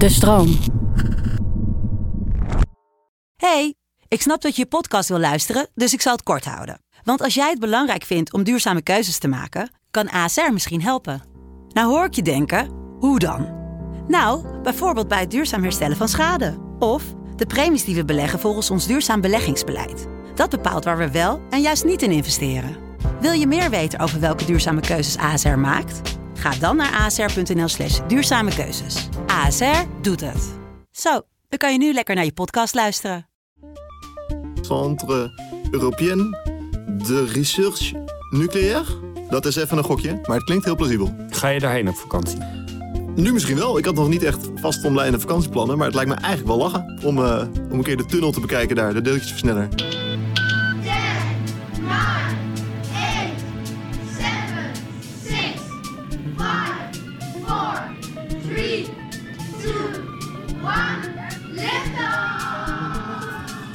De 0.00 0.08
stroom. 0.08 0.58
Hey, 3.36 3.74
ik 4.08 4.22
snap 4.22 4.42
dat 4.42 4.56
je 4.56 4.62
je 4.62 4.68
podcast 4.68 5.08
wil 5.08 5.18
luisteren, 5.18 5.68
dus 5.74 5.92
ik 5.92 6.00
zal 6.00 6.12
het 6.12 6.22
kort 6.22 6.44
houden. 6.44 6.80
Want 7.02 7.22
als 7.22 7.34
jij 7.34 7.50
het 7.50 7.58
belangrijk 7.58 8.04
vindt 8.04 8.32
om 8.32 8.42
duurzame 8.42 8.82
keuzes 8.82 9.18
te 9.18 9.28
maken, 9.28 9.72
kan 9.90 10.10
ASR 10.10 10.52
misschien 10.52 10.82
helpen. 10.82 11.22
Nou 11.68 11.90
hoor 11.90 12.04
ik 12.04 12.14
je 12.14 12.22
denken, 12.22 12.68
hoe 12.98 13.18
dan? 13.18 13.48
Nou, 14.08 14.60
bijvoorbeeld 14.62 15.08
bij 15.08 15.20
het 15.20 15.30
duurzaam 15.30 15.62
herstellen 15.62 15.96
van 15.96 16.08
schade. 16.08 16.58
Of 16.78 17.02
de 17.36 17.46
premies 17.46 17.84
die 17.84 17.94
we 17.94 18.04
beleggen 18.04 18.40
volgens 18.40 18.70
ons 18.70 18.86
duurzaam 18.86 19.20
beleggingsbeleid. 19.20 20.06
Dat 20.34 20.50
bepaalt 20.50 20.84
waar 20.84 20.98
we 20.98 21.10
wel 21.10 21.40
en 21.50 21.60
juist 21.60 21.84
niet 21.84 22.02
in 22.02 22.12
investeren. 22.12 22.76
Wil 23.20 23.32
je 23.32 23.46
meer 23.46 23.70
weten 23.70 23.98
over 23.98 24.20
welke 24.20 24.44
duurzame 24.44 24.80
keuzes 24.80 25.22
ASR 25.22 25.48
maakt? 25.48 26.18
Ga 26.40 26.50
dan 26.50 26.76
naar 26.76 27.00
asr.nl 27.00 27.68
slash 27.68 28.00
duurzame 28.08 28.54
keuzes. 28.54 29.08
ASR 29.26 29.82
doet 30.02 30.20
het. 30.20 30.50
Zo, 30.90 31.10
dan 31.48 31.58
kan 31.58 31.72
je 31.72 31.78
nu 31.78 31.92
lekker 31.92 32.14
naar 32.14 32.24
je 32.24 32.32
podcast 32.32 32.74
luisteren. 32.74 33.28
Centre 34.60 35.30
Européen 35.70 36.30
de 37.06 37.24
Recherche 37.32 38.04
Nucléaire. 38.30 38.84
Dat 39.28 39.46
is 39.46 39.56
even 39.56 39.78
een 39.78 39.84
gokje, 39.84 40.20
maar 40.26 40.36
het 40.36 40.44
klinkt 40.44 40.64
heel 40.64 40.76
plausibel. 40.76 41.14
Ga 41.30 41.48
je 41.48 41.60
daarheen 41.60 41.88
op 41.88 41.96
vakantie? 41.96 42.38
Nu 43.14 43.32
misschien 43.32 43.56
wel. 43.56 43.78
Ik 43.78 43.84
had 43.84 43.94
nog 43.94 44.08
niet 44.08 44.22
echt 44.22 44.48
vastomlijnde 44.54 45.20
vakantieplannen, 45.20 45.76
maar 45.76 45.86
het 45.86 45.94
lijkt 45.94 46.10
me 46.10 46.16
eigenlijk 46.16 46.46
wel 46.46 46.58
lachen 46.58 46.98
om, 47.04 47.18
uh, 47.18 47.42
om 47.70 47.78
een 47.78 47.82
keer 47.82 47.96
de 47.96 48.06
tunnel 48.06 48.32
te 48.32 48.40
bekijken 48.40 48.76
daar, 48.76 48.94
de 48.94 49.00
deeltjesversneller. 49.00 49.68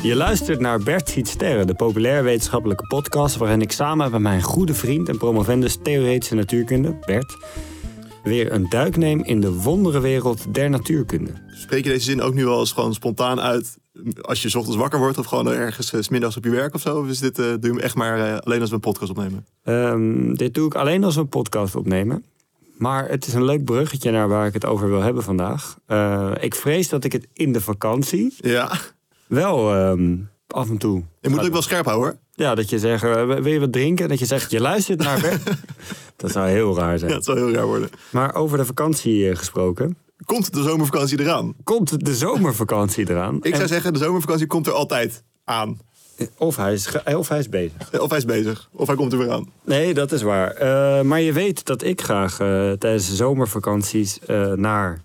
Je 0.06 0.16
luistert 0.16 0.60
naar 0.60 0.80
Bert 0.80 1.10
ziet 1.10 1.28
sterren, 1.28 1.68
de 1.68 1.74
populair 1.74 2.24
wetenschappelijke 2.24 2.88
podcast... 2.88 3.38
waarin 3.38 3.62
ik 3.62 3.72
samen 3.72 4.12
met 4.12 4.22
mijn 4.22 4.42
goede 4.42 4.74
vriend 4.74 5.10
en 5.10 5.18
promovendus 5.18 5.78
theoretische 5.84 6.36
natuurkunde, 6.36 6.98
Bert... 7.06 7.38
weer 8.24 8.52
een 8.52 8.70
duik 8.70 8.98
neem 8.98 9.24
in 9.24 9.40
de 9.40 9.54
wonderenwereld 9.54 10.54
der 10.54 10.70
natuurkunde. 10.70 11.32
Spreek 11.48 11.84
je 11.84 11.90
deze 11.90 12.06
zin 12.06 12.22
ook 12.22 12.34
nu 12.34 12.46
wel 12.46 12.60
eens 12.60 12.72
gewoon 12.72 12.94
spontaan 12.94 13.40
uit 13.40 13.78
als 14.22 14.42
je 14.42 14.50
's 14.50 14.56
ochtends 14.56 14.78
wakker 14.78 15.00
wordt 15.00 15.18
of 15.18 15.26
gewoon 15.26 15.48
ergens 15.48 15.94
eh, 15.94 16.02
's 16.02 16.10
middags 16.10 16.38
op 16.38 16.44
je 16.44 16.50
werk 16.50 16.74
of 16.74 16.82
zo? 16.82 16.98
Of 17.00 17.08
is 17.08 17.20
dit, 17.20 17.40
eh, 17.40 17.46
doe 17.46 17.60
je 17.62 17.68
hem 17.68 17.80
echt 17.80 17.96
maar 17.96 18.20
eh, 18.20 18.38
alleen 18.38 18.62
als 18.62 18.70
we 18.70 18.76
een 18.76 18.82
podcast 18.82 19.10
opnemen? 19.10 19.46
Ehm, 19.64 20.34
dit 20.34 20.54
doe 20.54 20.66
ik 20.66 20.76
alleen 20.76 21.04
als 21.04 21.16
we 21.16 21.22
een 21.22 21.30
podcast 21.30 21.76
opnemen. 21.76 22.26
Maar 22.78 23.10
het 23.10 23.28
is 23.28 23.34
een 23.34 23.46
leuk 23.46 23.64
bruggetje 23.64 24.12
naar 24.12 24.28
waar 24.28 24.48
ik 24.48 24.54
het 24.54 24.66
over 24.66 24.90
wil 24.90 25.02
hebben 25.02 25.24
vandaag. 25.24 25.78
Ik 26.40 26.56
vrees 26.56 26.90
dat 26.90 27.04
ik 27.04 27.12
het 27.12 27.28
in 27.34 27.54
de 27.54 27.62
vakantie 27.62 28.34
Ja, 28.38 28.72
wel 29.28 29.74
ehm, 29.76 30.16
af 30.48 30.70
en 30.70 30.78
toe... 30.78 31.04
je 31.22 31.30
moet 31.30 31.38
het 31.38 31.48
ook 31.48 31.54
wel 31.54 31.62
scherp 31.62 31.86
houden 31.86 32.06
hoor. 32.10 32.18
Ja, 32.32 32.56
dat 32.56 32.70
je 32.70 32.80
zegt, 32.80 33.04
eh, 33.04 33.26
wil 33.26 33.46
je 33.48 33.60
wat 33.60 33.72
drinken? 33.72 34.10
Dat 34.10 34.20
je 34.20 34.26
zegt, 34.26 34.52
je 34.52 34.62
luistert 34.62 35.00
naar 35.00 35.22
Bert. 35.22 35.42
dat 36.18 36.32
zou 36.32 36.50
heel 36.50 36.76
raar 36.78 36.98
zijn. 37.00 37.10
Ja, 37.12 37.16
het 37.18 37.26
zal 37.26 37.36
heel 37.36 37.52
raar 37.52 37.66
worden. 37.66 37.90
Maar 38.10 38.36
over 38.36 38.58
de 38.58 38.66
vakantie 38.66 39.30
eh, 39.30 39.36
gesproken. 39.36 39.98
Komt 40.26 40.54
de 40.54 40.62
zomervakantie 40.64 41.20
eraan? 41.20 41.54
Komt 41.64 42.06
de 42.06 42.16
zomervakantie 42.16 43.10
eraan? 43.10 43.36
Ik 43.36 43.50
zou 43.50 43.62
En- 43.62 43.68
zeggen, 43.68 43.94
de 43.94 44.00
zomervakantie 44.00 44.48
komt 44.48 44.68
er 44.68 44.74
altijd 44.74 45.24
aan. 45.44 45.80
Of 46.38 46.56
hij, 46.56 46.74
is, 46.74 46.90
of 47.16 47.28
hij 47.30 47.40
is 47.40 47.50
bezig. 47.50 48.00
Of 48.02 48.10
hij 48.10 48.18
is 48.18 48.26
bezig, 48.26 48.70
of 48.72 48.88
hij 48.88 48.96
komt 48.96 49.12
er 49.12 49.18
weer 49.18 49.32
aan. 49.32 49.50
Nee, 49.66 49.94
dat 49.94 50.12
is 50.12 50.22
waar. 50.22 50.52
Eh, 50.52 51.02
maar 51.02 51.22
je 51.22 51.34
weet 51.34 51.66
dat 51.66 51.84
ik 51.84 52.02
graag 52.02 52.36
tijdens 52.78 53.10
de 53.10 53.16
zomervakanties 53.16 54.20
naar 54.56 55.02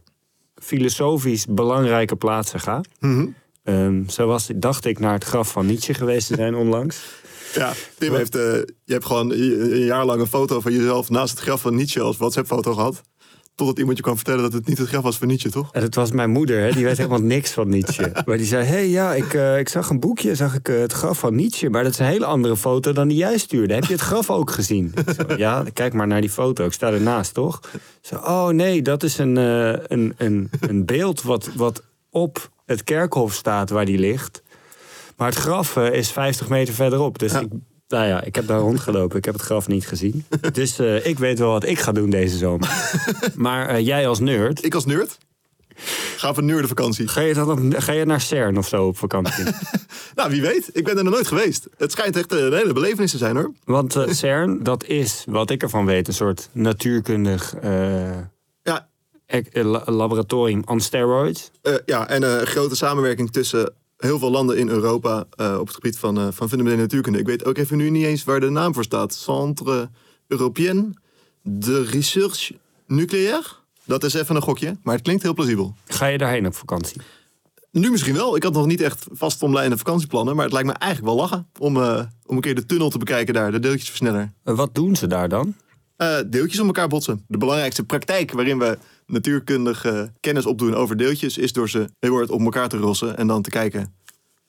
filosofisch 0.54 1.46
belangrijke 1.46 2.16
plaatsen 2.16 2.60
ga. 2.60 2.80
Mhm. 3.00 3.26
Ehm, 3.70 4.08
zo 4.08 4.26
was, 4.26 4.48
dacht 4.54 4.84
ik 4.84 4.98
naar 4.98 5.12
het 5.12 5.24
graf 5.24 5.50
van 5.50 5.66
Nietzsche 5.66 5.94
geweest 5.94 6.26
te 6.26 6.34
zijn 6.34 6.54
onlangs. 6.54 6.98
Ja, 7.54 7.72
Tim 7.98 8.14
heeft, 8.14 8.34
eh, 8.34 8.42
je 8.84 8.92
hebt 8.92 9.04
gewoon 9.04 9.30
een 9.30 9.84
jaar 9.84 10.04
lang 10.04 10.20
een 10.20 10.26
foto 10.26 10.60
van 10.60 10.72
jezelf 10.72 11.10
naast 11.10 11.30
het 11.30 11.40
graf 11.40 11.60
van 11.60 11.74
Nietzsche 11.74 12.00
als 12.00 12.16
WhatsApp-foto 12.16 12.74
gehad. 12.74 13.00
Totdat 13.54 13.78
iemand 13.78 13.96
je 13.96 14.02
kwam 14.02 14.16
vertellen 14.16 14.42
dat 14.42 14.52
het 14.52 14.66
niet 14.66 14.78
het 14.78 14.88
graf 14.88 15.02
was 15.02 15.18
van 15.18 15.28
Nietzsche, 15.28 15.50
toch? 15.50 15.72
En 15.72 15.82
het 15.82 15.94
was 15.94 16.10
mijn 16.10 16.30
moeder, 16.30 16.60
hè? 16.60 16.72
die 16.72 16.84
weet 16.84 16.96
helemaal 16.96 17.20
niks 17.20 17.50
van 17.50 17.68
Nietzsche. 17.68 18.12
Maar 18.26 18.36
die 18.36 18.46
zei, 18.46 18.64
hé 18.64 18.74
hey, 18.74 18.88
ja, 18.88 19.14
ik, 19.14 19.34
eh, 19.34 19.58
ik 19.58 19.68
zag 19.68 19.90
een 19.90 20.00
boekje, 20.00 20.34
zag 20.34 20.54
ik 20.54 20.68
eh, 20.68 20.80
het 20.80 20.92
graf 20.92 21.18
van 21.18 21.34
Nietzsche. 21.34 21.70
Maar 21.70 21.82
dat 21.82 21.92
is 21.92 21.98
een 21.98 22.06
hele 22.06 22.24
andere 22.24 22.56
foto 22.56 22.92
dan 22.92 23.08
die 23.08 23.16
jij 23.16 23.38
stuurde. 23.38 23.74
Heb 23.74 23.84
je 23.84 23.92
het 23.92 24.02
graf 24.02 24.30
ook 24.30 24.50
gezien? 24.50 24.94
Zo, 25.16 25.36
ja, 25.36 25.64
kijk 25.72 25.92
maar 25.92 26.06
naar 26.06 26.20
die 26.20 26.30
foto, 26.30 26.64
ik 26.64 26.72
sta 26.72 26.92
ernaast, 26.92 27.34
toch? 27.34 27.60
Zo, 28.00 28.14
oh 28.14 28.48
nee, 28.48 28.82
dat 28.82 29.02
is 29.02 29.18
een, 29.18 29.36
een, 29.36 30.14
een, 30.16 30.50
een 30.60 30.84
beeld 30.84 31.22
wat, 31.22 31.50
wat 31.54 31.82
op 32.10 32.50
het 32.66 32.84
kerkhof 32.84 33.34
staat 33.34 33.70
waar 33.70 33.84
die 33.84 33.98
ligt. 33.98 34.42
Maar 35.16 35.28
het 35.28 35.38
graf 35.38 35.76
eh, 35.76 35.92
is 35.92 36.10
50 36.10 36.48
meter 36.48 36.74
verderop. 36.74 37.18
Dus 37.18 37.32
ik, 37.32 37.48
nou 37.88 38.06
ja, 38.06 38.22
ik 38.22 38.34
heb 38.34 38.46
daar 38.46 38.58
rondgelopen. 38.58 39.18
Ik 39.18 39.24
heb 39.24 39.34
het 39.34 39.42
graf 39.42 39.68
niet 39.68 39.86
gezien. 39.86 40.24
Dus 40.52 40.78
eh, 40.78 41.06
ik 41.06 41.18
weet 41.18 41.38
wel 41.38 41.50
wat 41.50 41.64
ik 41.64 41.78
ga 41.78 41.92
doen 41.92 42.10
deze 42.10 42.36
zomer. 42.36 42.68
Maar 43.36 43.68
eh, 43.68 43.86
jij 43.86 44.08
als 44.08 44.18
nerd, 44.18 44.64
Ik 44.64 44.74
als 44.74 44.84
nerd 44.84 45.18
ga 46.16 46.28
op 46.28 46.36
een 46.36 46.44
nerdenvakantie. 46.44 47.08
Ga 47.08 47.20
je, 47.20 47.34
dan 47.34 47.74
ga 47.82 47.92
je 47.92 48.04
naar 48.04 48.20
CERN 48.20 48.58
of 48.58 48.68
zo 48.68 48.86
op 48.86 48.98
vakantie? 48.98 49.44
Nou, 50.14 50.30
wie 50.30 50.40
weet. 50.40 50.70
Ik 50.72 50.84
ben 50.84 50.96
er 50.96 51.04
nog 51.04 51.12
nooit 51.12 51.26
geweest. 51.26 51.68
Het 51.78 51.92
schijnt 51.92 52.16
echt 52.16 52.32
een 52.32 52.52
hele 52.52 52.72
belevenis 52.72 53.10
te 53.10 53.18
zijn, 53.18 53.36
hoor. 53.36 53.52
Want 53.64 53.96
CERN, 54.08 54.62
dat 54.62 54.84
is, 54.84 55.24
wat 55.28 55.50
ik 55.50 55.62
ervan 55.62 55.86
weet, 55.86 56.08
een 56.08 56.14
soort 56.14 56.48
natuurkundig 56.52 57.54
laboratorium 59.84 60.62
on 60.66 60.80
steroids. 60.80 61.50
eh, 61.62 61.74
ja 61.86 62.08
en 62.08 62.22
eh, 62.22 62.40
een 62.40 62.46
grote 62.46 62.76
samenwerking 62.76 63.30
tussen 63.30 63.72
heel 63.96 64.18
veel 64.18 64.30
landen 64.30 64.58
in 64.58 64.68
Europa 64.68 65.24
eh, 65.36 65.56
op 65.60 65.66
het 65.66 65.74
gebied 65.74 65.98
van, 65.98 66.18
eh, 66.18 66.22
van 66.30 66.48
fundamentele 66.48 66.82
natuurkunde. 66.82 67.18
Ik 67.18 67.26
weet 67.26 67.44
ook 67.44 67.56
even 67.58 67.76
nu 67.76 67.90
niet 67.90 68.04
eens 68.04 68.24
waar 68.24 68.40
de 68.40 68.50
naam 68.50 68.74
voor 68.74 68.84
staat. 68.84 69.14
Centre 69.14 69.90
Européen 70.26 70.94
de 71.42 71.82
Recherche 71.82 72.54
Nucléaire. 72.86 73.46
Dat 73.84 74.04
is 74.04 74.14
even 74.14 74.36
een 74.36 74.42
gokje, 74.42 74.76
maar 74.82 74.94
het 74.94 75.02
klinkt 75.02 75.22
heel 75.22 75.34
plausibel. 75.34 75.74
Ga 75.86 76.06
je 76.06 76.18
daarheen 76.18 76.46
op 76.46 76.54
vakantie? 76.54 77.00
Nu 77.72 77.90
misschien 77.90 78.14
wel. 78.14 78.36
Ik 78.36 78.42
had 78.42 78.52
nog 78.52 78.66
niet 78.66 78.80
echt 78.80 79.06
vastomlijnde 79.10 79.76
vakantieplannen, 79.76 80.34
maar 80.34 80.44
het 80.44 80.52
lijkt 80.52 80.68
me 80.68 80.74
eigenlijk 80.74 81.12
wel 81.12 81.22
lachen 81.22 81.48
om, 81.58 81.76
eh, 81.76 82.02
om 82.26 82.34
een 82.36 82.42
keer 82.42 82.54
de 82.54 82.66
tunnel 82.66 82.90
te 82.90 82.98
bekijken 82.98 83.34
daar, 83.34 83.52
de 83.52 83.58
deeltjesversneller. 83.60 84.32
Eh, 84.44 84.54
wat 84.54 84.74
doen 84.74 84.96
ze 84.96 85.06
daar 85.06 85.28
dan? 85.28 85.54
Eh, 85.96 86.16
deeltjes 86.26 86.60
om 86.60 86.66
elkaar 86.66 86.88
botsen. 86.88 87.24
De 87.28 87.38
belangrijkste 87.38 87.84
praktijk 87.84 88.32
waarin 88.32 88.58
we 88.58 88.78
natuurkundige 89.10 90.12
kennis 90.20 90.46
opdoen 90.46 90.74
over 90.74 90.96
deeltjes 90.96 91.38
is 91.38 91.52
door 91.52 91.68
ze 91.68 91.88
heel 91.98 92.14
hard 92.14 92.30
op 92.30 92.40
elkaar 92.40 92.68
te 92.68 92.76
rossen 92.76 93.16
en 93.16 93.26
dan 93.26 93.42
te 93.42 93.50
kijken 93.50 93.94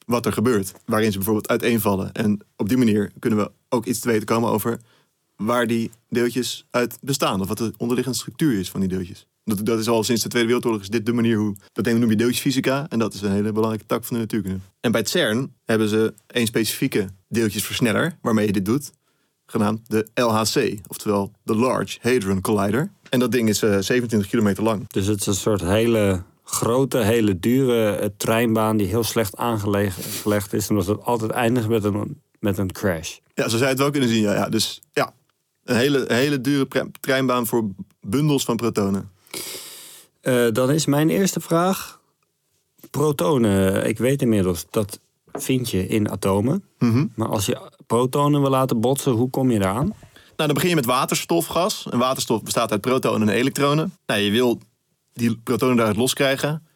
wat 0.06 0.26
er 0.26 0.32
gebeurt. 0.32 0.72
Waarin 0.84 1.10
ze 1.10 1.16
bijvoorbeeld 1.16 1.48
uiteenvallen. 1.48 2.12
En 2.12 2.40
op 2.56 2.68
die 2.68 2.76
manier 2.76 3.12
kunnen 3.18 3.38
we 3.38 3.50
ook 3.68 3.84
iets 3.84 3.98
te 3.98 4.08
weten 4.08 4.26
komen 4.26 4.50
over 4.50 4.80
waar 5.36 5.66
die 5.66 5.90
deeltjes 6.08 6.66
uit 6.70 6.98
bestaan. 7.00 7.40
Of 7.40 7.48
wat 7.48 7.58
de 7.58 7.72
onderliggende 7.76 8.18
structuur 8.18 8.58
is 8.58 8.70
van 8.70 8.80
die 8.80 8.88
deeltjes. 8.88 9.26
Dat, 9.44 9.78
is 9.78 9.88
al 9.88 10.04
sinds 10.04 10.22
de 10.22 10.28
Tweede 10.28 10.48
Wereldoorlog 10.48 10.80
is 10.80 10.88
dit 10.88 11.06
de 11.06 11.12
manier 11.12 11.36
hoe... 11.36 11.56
Dat 11.72 11.84
noem 11.84 12.10
je 12.10 12.16
deeltjesfysica 12.16 12.86
en 12.88 12.98
dat 12.98 13.14
is 13.14 13.22
een 13.22 13.32
hele 13.32 13.52
belangrijke 13.52 13.86
tak 13.86 14.04
van 14.04 14.16
de 14.16 14.22
natuurkunde. 14.22 14.58
En 14.80 14.90
bij 14.92 15.00
het 15.00 15.10
CERN 15.10 15.54
hebben 15.64 15.88
ze 15.88 16.14
een 16.26 16.46
specifieke 16.46 17.08
deeltjesversneller 17.28 18.18
waarmee 18.20 18.46
je 18.46 18.52
dit 18.52 18.64
doet 18.64 18.90
genaamd 19.46 19.90
de 19.90 20.06
LHC, 20.14 20.80
oftewel 20.86 21.32
de 21.42 21.54
Large 21.54 21.98
Hadron 22.00 22.40
Collider. 22.40 22.90
En 23.12 23.18
dat 23.18 23.32
ding 23.32 23.48
is 23.48 23.62
eh, 23.62 23.78
27 23.80 24.30
kilometer 24.30 24.62
lang. 24.62 24.88
Dus 24.88 25.06
het 25.06 25.20
is 25.20 25.26
een 25.26 25.34
soort 25.34 25.60
hele 25.60 26.22
grote, 26.44 26.98
hele 26.98 27.38
dure 27.38 27.94
eh, 27.94 28.08
treinbaan 28.16 28.76
die 28.76 28.86
heel 28.86 29.04
slecht 29.04 29.36
aangelegd 29.36 30.52
is. 30.52 30.70
Omdat 30.70 30.86
het 30.86 31.04
altijd 31.04 31.30
eindigt 31.30 31.68
met 31.68 31.84
een, 31.84 32.20
met 32.38 32.58
een 32.58 32.72
crash. 32.72 33.18
Ja, 33.34 33.42
zo 33.42 33.48
zou 33.48 33.60
je 33.60 33.66
het 33.66 33.78
wel 33.78 33.90
kunnen 33.90 34.08
zien. 34.08 34.22
Ja, 34.22 34.34
ja. 34.34 34.48
Dus 34.48 34.80
ja, 34.92 35.14
een 35.64 35.76
hele, 35.76 36.04
hele 36.08 36.40
dure 36.40 36.90
treinbaan 37.00 37.46
voor 37.46 37.68
bundels 38.00 38.44
van 38.44 38.56
protonen. 38.56 39.10
Eh, 40.20 40.46
dan 40.52 40.70
is 40.70 40.86
mijn 40.86 41.10
eerste 41.10 41.40
vraag. 41.40 42.00
Protonen, 42.90 43.86
ik 43.86 43.98
weet 43.98 44.22
inmiddels, 44.22 44.66
dat 44.70 45.00
vind 45.32 45.70
je 45.70 45.86
in 45.86 46.10
atomen. 46.10 46.64
Mhm. 46.78 47.06
Maar 47.14 47.28
als 47.28 47.46
je 47.46 47.60
protonen 47.86 48.40
wil 48.40 48.50
laten 48.50 48.80
botsen, 48.80 49.12
hoe 49.12 49.30
kom 49.30 49.50
je 49.50 49.58
daaraan? 49.58 49.94
Nou, 50.36 50.48
dan 50.48 50.54
begin 50.54 50.68
je 50.68 50.74
met 50.74 50.84
waterstofgas. 50.84 51.86
En 51.90 51.98
waterstof 51.98 52.42
bestaat 52.42 52.70
uit 52.70 52.80
protonen 52.80 53.28
en 53.28 53.34
elektronen. 53.34 53.96
Nou, 54.06 54.20
je 54.20 54.30
wil 54.30 54.60
die 55.12 55.38
protonen 55.38 55.76
daaruit 55.76 55.96
loskrijgen. 55.96 56.66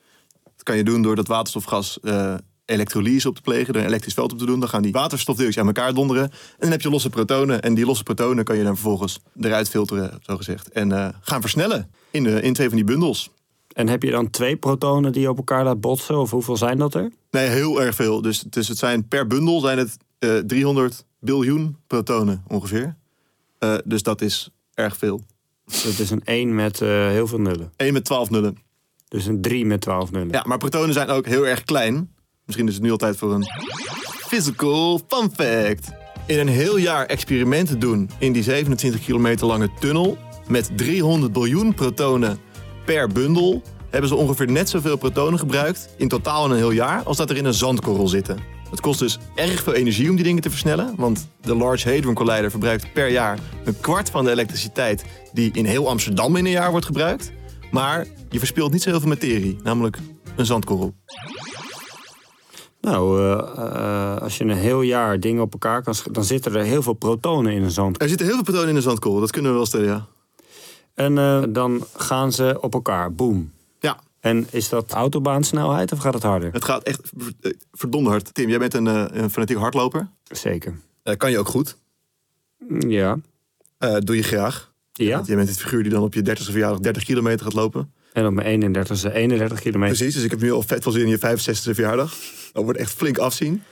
Dat 0.42 0.62
kan 0.62 0.76
je 0.76 0.84
doen 0.84 1.02
door 1.02 1.16
dat 1.16 1.26
waterstofgas 1.26 2.00
eh, 2.00 2.34
elektrolyse 2.64 3.28
op 3.28 3.34
te 3.34 3.40
plegen, 3.40 3.74
er 3.74 3.80
een 3.80 3.86
elektrisch 3.86 4.14
veld 4.14 4.32
op 4.32 4.38
te 4.38 4.46
doen. 4.46 4.60
Dan 4.60 4.68
gaan 4.68 4.82
die 4.82 4.92
waterstofdeeltjes 4.92 5.58
aan 5.58 5.66
elkaar 5.66 5.94
donderen. 5.94 6.22
En 6.22 6.30
dan 6.58 6.70
heb 6.70 6.80
je 6.80 6.90
losse 6.90 7.10
protonen. 7.10 7.62
En 7.62 7.74
die 7.74 7.86
losse 7.86 8.02
protonen 8.02 8.44
kan 8.44 8.56
je 8.56 8.64
dan 8.64 8.74
vervolgens 8.74 9.18
eruit 9.40 9.68
filteren, 9.68 10.18
zo 10.22 10.36
gezegd. 10.36 10.68
En 10.68 10.92
eh, 10.92 11.08
gaan 11.20 11.40
versnellen 11.40 11.90
in, 12.10 12.22
de, 12.22 12.40
in 12.40 12.52
twee 12.52 12.66
van 12.68 12.76
die 12.76 12.86
bundels. 12.86 13.30
En 13.72 13.88
heb 13.88 14.02
je 14.02 14.10
dan 14.10 14.30
twee 14.30 14.56
protonen 14.56 15.12
die 15.12 15.22
je 15.22 15.30
op 15.30 15.36
elkaar 15.36 15.64
laat 15.64 15.80
botsen? 15.80 16.18
Of 16.18 16.30
hoeveel 16.30 16.56
zijn 16.56 16.78
dat 16.78 16.94
er? 16.94 17.10
Nee, 17.30 17.48
heel 17.48 17.82
erg 17.82 17.94
veel. 17.94 18.22
Dus, 18.22 18.40
dus 18.40 18.68
het 18.68 18.78
zijn 18.78 19.08
per 19.08 19.26
bundel 19.26 19.60
zijn 19.60 19.78
het 19.78 19.96
eh 20.18 20.36
300 20.36 21.04
biljoen 21.20 21.76
protonen 21.86 22.44
ongeveer. 22.48 22.96
Eh, 23.58 23.74
dus 23.84 24.02
dat 24.02 24.20
is 24.20 24.50
erg 24.74 24.96
veel. 24.96 25.20
Het 25.64 25.98
is 25.98 26.10
een 26.10 26.22
1 26.24 26.54
met 26.54 26.80
eh, 26.80 26.88
heel 26.88 27.26
veel 27.26 27.40
nullen. 27.40 27.72
1 27.76 27.92
met 27.92 28.04
12 28.04 28.30
nullen. 28.30 28.56
Dus 29.08 29.26
een 29.26 29.40
3 29.40 29.66
met 29.66 29.80
12 29.80 30.10
nullen. 30.10 30.30
Ja, 30.30 30.44
maar 30.46 30.58
protonen 30.58 30.94
zijn 30.94 31.08
ook 31.08 31.26
heel 31.26 31.46
erg 31.46 31.64
klein. 31.64 32.14
Misschien 32.44 32.68
is 32.68 32.74
het 32.74 32.82
nu 32.82 32.90
al 32.90 32.96
tijd 32.96 33.16
voor 33.16 33.32
een 33.32 33.44
physical 34.28 35.00
fun 35.08 35.30
fact. 35.34 35.90
In 36.26 36.38
een 36.38 36.48
heel 36.48 36.76
jaar 36.76 37.06
experimenten 37.06 37.78
doen 37.78 38.10
in 38.18 38.32
die 38.32 38.42
27 38.42 39.04
kilometer 39.04 39.46
lange 39.46 39.70
tunnel... 39.80 40.18
met 40.48 40.70
300 40.76 41.32
biljoen 41.32 41.74
protonen 41.74 42.38
per 42.84 43.08
bundel... 43.08 43.62
hebben 43.90 44.08
ze 44.08 44.16
ongeveer 44.16 44.50
net 44.50 44.68
zoveel 44.68 44.96
protonen 44.96 45.38
gebruikt... 45.38 45.88
in 45.96 46.08
totaal 46.08 46.44
in 46.44 46.50
een 46.50 46.56
heel 46.56 46.70
jaar 46.70 47.02
als 47.02 47.16
dat 47.16 47.30
er 47.30 47.36
in 47.36 47.44
een 47.44 47.54
zandkorrel 47.54 48.08
zitten. 48.08 48.55
Het 48.70 48.80
kost 48.80 48.98
dus 48.98 49.18
erg 49.34 49.62
veel 49.62 49.74
energie 49.74 50.10
om 50.10 50.16
die 50.16 50.24
dingen 50.24 50.42
te 50.42 50.50
versnellen... 50.50 50.94
want 50.96 51.28
de 51.40 51.56
Large 51.56 51.92
Hadron 51.92 52.14
Collider 52.14 52.50
verbruikt 52.50 52.92
per 52.92 53.08
jaar... 53.08 53.38
een 53.64 53.80
kwart 53.80 54.10
van 54.10 54.24
de 54.24 54.30
elektriciteit 54.30 55.04
die 55.32 55.50
in 55.52 55.64
heel 55.64 55.88
Amsterdam 55.88 56.36
in 56.36 56.44
een 56.44 56.50
jaar 56.50 56.70
wordt 56.70 56.86
gebruikt... 56.86 57.32
Maar 57.70 58.06
je 58.28 58.38
verspilt 58.38 58.72
niet 58.72 58.82
zo 58.82 58.90
heel 58.90 59.00
veel 59.00 59.08
materie, 59.08 59.58
namelijk 59.62 59.98
een 60.36 60.46
zandkorrel. 60.46 60.94
Nou, 62.80 63.20
eh, 63.20 63.38
eh, 63.56 64.22
als 64.22 64.38
je 64.38 64.44
een 64.44 64.56
heel 64.56 64.82
jaar 64.82 65.20
dingen 65.20 65.42
op 65.42 65.52
elkaar 65.52 65.82
kan... 65.82 65.94
dan 66.10 66.24
zitten 66.24 66.54
er 66.54 66.64
heel 66.64 66.82
veel 66.82 66.92
protonen 66.92 67.52
in 67.52 67.62
een 67.62 67.70
zand. 67.70 68.02
Er 68.02 68.08
zitten 68.08 68.26
heel 68.26 68.34
veel 68.34 68.44
protonen 68.44 68.68
in 68.68 68.76
een 68.76 68.82
zandkorrel, 68.82 69.20
dat 69.20 69.30
kunnen 69.30 69.50
we 69.50 69.56
wel 69.56 69.66
stellen, 69.66 69.86
ja. 69.86 70.06
En 70.94 71.18
eh, 71.18 71.42
dan 71.48 71.84
gaan 71.96 72.32
ze 72.32 72.58
op 72.60 72.74
elkaar. 72.74 73.12
Boom. 73.12 73.52
Ja, 73.80 74.00
En 74.26 74.46
is 74.50 74.68
dat 74.68 74.92
autobaansnelheid 74.92 75.92
of 75.92 75.98
gaat 75.98 76.14
het 76.14 76.22
harder? 76.22 76.52
het 76.52 76.64
gaat 76.64 76.82
echt 76.82 77.00
eh, 77.40 77.52
verdomd 77.72 78.06
hard. 78.06 78.34
Tim, 78.34 78.48
jij 78.48 78.58
bent 78.58 78.74
een, 78.74 78.86
eh, 78.86 79.04
een 79.10 79.30
fanatiek 79.30 79.56
hardloper. 79.56 80.08
Zeker. 80.24 80.78
Eh, 81.02 81.16
kan 81.16 81.30
je 81.30 81.38
ook 81.38 81.48
goed. 81.48 81.76
Ja. 82.78 83.18
Eh, 83.78 83.96
doe 83.98 84.16
je 84.16 84.22
graag. 84.22 84.72
Ja. 84.92 85.14
Want 85.14 85.26
jij 85.26 85.36
bent 85.36 85.48
het 85.48 85.58
figuur 85.58 85.82
die 85.82 85.92
dan 85.92 86.02
op 86.02 86.14
je 86.14 86.22
30ste 86.22 86.50
verjaardag 86.50 86.78
30 86.78 87.04
kilometer 87.04 87.44
gaat 87.44 87.54
lopen. 87.54 87.92
En 88.12 88.26
op 88.26 88.32
mijn 88.32 88.46
31ste 88.46 89.12
31 89.12 89.60
kilometer. 89.60 89.96
Precies, 89.96 90.14
dus 90.14 90.24
ik 90.24 90.30
heb 90.30 90.40
nu 90.40 90.52
al 90.52 90.62
vet 90.62 90.82
veel 90.82 90.92
zin 90.92 91.02
in 91.02 91.08
je 91.08 91.18
65ste 91.18 91.74
verjaardag. 91.74 92.14
Dat 92.52 92.64
wordt 92.64 92.78
echt 92.78 92.92
flink 92.92 93.18
afzien. 93.18 93.62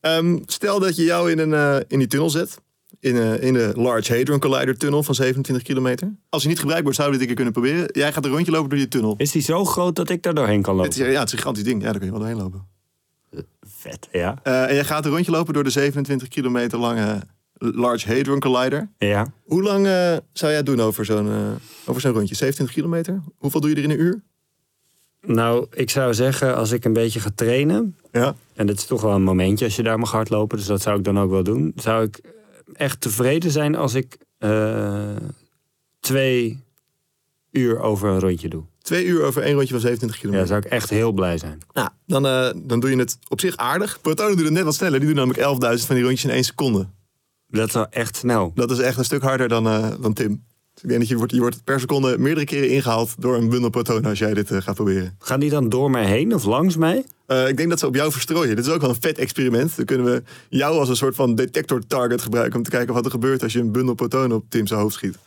Ehm, 0.00 0.38
stel 0.46 0.80
dat 0.80 0.96
je 0.96 1.04
jou 1.04 1.30
in, 1.30 1.38
een, 1.38 1.84
in 1.88 1.98
die 1.98 2.08
tunnel 2.08 2.30
zet. 2.30 2.60
In, 3.00 3.16
eh, 3.16 3.42
in 3.42 3.52
de 3.52 3.72
Large 3.76 4.16
Hadron 4.16 4.38
Collider 4.38 4.76
tunnel 4.78 5.02
van 5.02 5.14
27 5.14 5.62
kilometer. 5.66 6.12
Als 6.28 6.42
hij 6.42 6.50
niet 6.50 6.60
gebruikt 6.60 6.82
wordt, 6.82 6.98
zouden 6.98 7.18
we 7.18 7.26
dit 7.26 7.36
een 7.36 7.44
keer 7.44 7.52
kunnen 7.52 7.70
proberen. 7.70 8.00
Jij 8.00 8.12
gaat 8.12 8.24
een 8.24 8.30
rondje 8.30 8.52
lopen 8.52 8.68
door 8.70 8.78
je 8.78 8.88
tunnel. 8.88 9.14
Is 9.16 9.30
die 9.30 9.42
zo 9.42 9.64
groot 9.64 9.96
dat 9.96 10.10
ik 10.10 10.22
daar 10.22 10.34
doorheen 10.34 10.62
kan 10.62 10.78
Het 10.78 10.86
lopen? 10.96 11.06
is, 11.06 11.12
ja, 11.12 11.18
het 11.18 11.26
is 11.26 11.32
een 11.32 11.38
gigantisch 11.38 11.64
ding. 11.64 11.82
Ja, 11.82 11.90
daar 11.90 11.96
kun 11.98 12.04
je 12.04 12.10
wel 12.10 12.20
doorheen 12.20 12.38
lopen. 12.38 12.66
Vet, 13.60 14.08
ja. 14.12 14.38
Eh, 14.42 14.68
en 14.68 14.74
jij 14.74 14.84
gaat 14.84 15.04
een 15.04 15.10
rondje 15.10 15.30
lopen 15.30 15.54
door 15.54 15.64
de 15.64 15.70
27 15.70 16.28
kilometer 16.28 16.78
lange 16.78 17.20
Large 17.54 18.14
Hadron 18.14 18.40
Collider. 18.40 18.88
Ja. 18.98 19.32
Hoe 19.44 19.62
lang 19.62 19.86
eh, 19.86 19.92
zou 20.32 20.50
jij 20.50 20.56
het 20.56 20.66
doen 20.66 20.80
over 20.80 21.04
zo'n 21.04 21.28
over 21.84 22.00
zo'n 22.00 22.12
rondje? 22.12 22.34
27 22.34 22.74
kilometer? 22.74 23.22
Hoeveel 23.38 23.60
doe 23.60 23.70
je 23.70 23.76
er 23.76 23.82
in 23.82 23.90
een 23.90 24.00
uur? 24.00 24.22
Nou, 25.26 25.66
ik 25.70 25.90
zou 25.90 26.14
zeggen, 26.14 26.56
als 26.56 26.70
ik 26.70 26.84
een 26.84 26.92
beetje 26.92 27.20
ga 27.20 27.30
trainen... 27.34 27.96
Ja. 28.12 28.34
en 28.54 28.66
dat 28.66 28.76
is 28.76 28.84
toch 28.84 29.00
wel 29.02 29.12
een 29.12 29.22
momentje 29.22 29.64
als 29.64 29.76
je 29.76 29.82
daar 29.82 29.98
mag 29.98 30.10
hardlopen... 30.10 30.58
dus 30.58 30.66
dat 30.66 30.82
zou 30.82 30.98
ik 30.98 31.04
dan 31.04 31.18
ook 31.18 31.30
wel 31.30 31.42
doen... 31.42 31.72
zou 31.76 32.04
ik 32.04 32.20
echt 32.72 33.00
tevreden 33.00 33.50
zijn 33.50 33.74
als 33.74 33.94
ik 33.94 34.18
eh, 34.38 35.16
twee 36.00 36.64
uur 37.50 37.78
over 37.80 38.08
een 38.08 38.20
rondje 38.20 38.48
doe. 38.48 38.64
Twee 38.82 39.04
uur 39.04 39.22
over 39.22 39.42
één 39.42 39.54
rondje 39.54 39.70
van 39.72 39.80
27 39.80 40.16
Ja, 40.16 40.20
kilometer. 40.22 40.46
zou 40.48 40.60
ik 40.66 40.72
echt 40.72 40.90
heel 40.90 41.12
blij 41.12 41.38
zijn. 41.38 41.60
Nou, 41.72 41.88
dan, 42.06 42.26
eh, 42.26 42.50
dan 42.56 42.80
doe 42.80 42.90
je 42.90 42.96
het 42.96 43.18
op 43.28 43.40
zich 43.40 43.56
aardig. 43.56 44.00
Protonen 44.00 44.36
doen 44.36 44.44
het 44.44 44.54
net 44.54 44.64
wat 44.64 44.74
sneller. 44.74 44.98
Die 44.98 45.08
doen 45.08 45.16
namelijk 45.16 45.40
11.000 45.40 45.86
van 45.86 45.94
die 45.96 46.04
rondjes 46.04 46.24
in 46.30 46.34
één 46.34 46.44
seconde. 46.44 46.88
Dat 47.48 47.68
is 47.68 47.74
wel 47.74 47.88
echt 47.88 48.16
snel. 48.16 48.52
Dat 48.54 48.70
is 48.70 48.78
echt 48.78 48.98
een 48.98 49.04
stuk 49.04 49.22
harder 49.22 49.48
dan, 49.48 49.66
eh, 49.66 49.88
dan 50.00 50.12
Tim. 50.12 50.44
Dus 50.80 50.90
ik 50.90 50.96
denk 50.96 51.00
dat 51.00 51.08
je 51.08 51.16
wordt, 51.16 51.32
je 51.32 51.40
wordt 51.40 51.64
per 51.64 51.80
seconde 51.80 52.18
meerdere 52.18 52.46
keren 52.46 52.70
ingehaald 52.70 53.14
door 53.18 53.36
een 53.36 53.48
bundel 53.48 53.70
protonen 53.70 54.10
als 54.10 54.18
jij 54.18 54.34
dit 54.34 54.50
eh, 54.50 54.60
gaat 54.60 54.74
proberen. 54.74 55.16
Gaan 55.18 55.40
die 55.40 55.50
dan 55.50 55.68
door 55.68 55.90
mij 55.90 56.04
heen 56.04 56.34
of 56.34 56.44
langs 56.44 56.76
mij? 56.76 57.04
Eh, 57.26 57.48
ik 57.48 57.56
denk 57.56 57.68
dat 57.68 57.78
ze 57.78 57.86
op 57.86 57.94
jou 57.94 58.12
verstrooien. 58.12 58.56
Dit 58.56 58.66
is 58.66 58.72
ook 58.72 58.80
wel 58.80 58.90
een 58.90 59.00
vet 59.00 59.18
experiment. 59.18 59.76
Dan 59.76 59.84
kunnen 59.84 60.06
we 60.06 60.22
jou 60.48 60.78
als 60.78 60.88
een 60.88 60.96
soort 60.96 61.14
van 61.14 61.34
detector 61.34 61.86
target 61.86 62.22
gebruiken 62.22 62.58
om 62.58 62.64
te 62.64 62.70
kijken 62.70 62.94
wat 62.94 63.04
er 63.04 63.10
gebeurt 63.10 63.42
als 63.42 63.52
je 63.52 63.60
een 63.60 63.72
bundel 63.72 63.94
protonen 63.94 64.36
op 64.36 64.44
Tim 64.48 64.66
zijn 64.66 64.80
hoofd 64.80 64.94
schiet. 64.94 65.18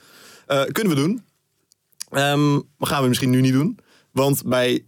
Eh, 0.47 0.63
kunnen 0.63 0.95
we 0.95 1.01
doen. 1.01 1.23
Ehm, 2.09 2.53
maar 2.53 2.87
gaan 2.87 3.01
we 3.01 3.07
misschien 3.07 3.29
nu 3.29 3.41
niet 3.41 3.53
doen. 3.53 3.79
Want 4.11 4.43
bij 4.45 4.81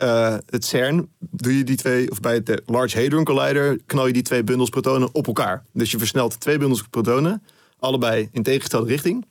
het 0.46 0.66
CERN 0.66 1.10
doe 1.20 1.58
je 1.58 1.64
die 1.64 1.76
twee, 1.76 2.12
of 2.12 2.20
bij 2.20 2.34
het 2.34 2.50
eh, 2.50 2.56
Large 2.66 3.02
Hadron 3.02 3.24
Collider, 3.24 3.80
knal 3.86 4.08
je 4.08 4.14
die 4.14 4.22
twee 4.22 4.44
bundels 4.44 4.70
protonen 4.70 5.10
op 5.14 5.28
elkaar. 5.28 5.66
Dus 5.74 5.92
je 5.92 5.98
versnelt 5.98 6.40
twee 6.40 6.58
bundels 6.58 6.84
protonen, 6.90 7.44
allebei 7.80 8.30
in 8.32 8.44
tegengestelde 8.44 8.88
richting. 8.88 9.26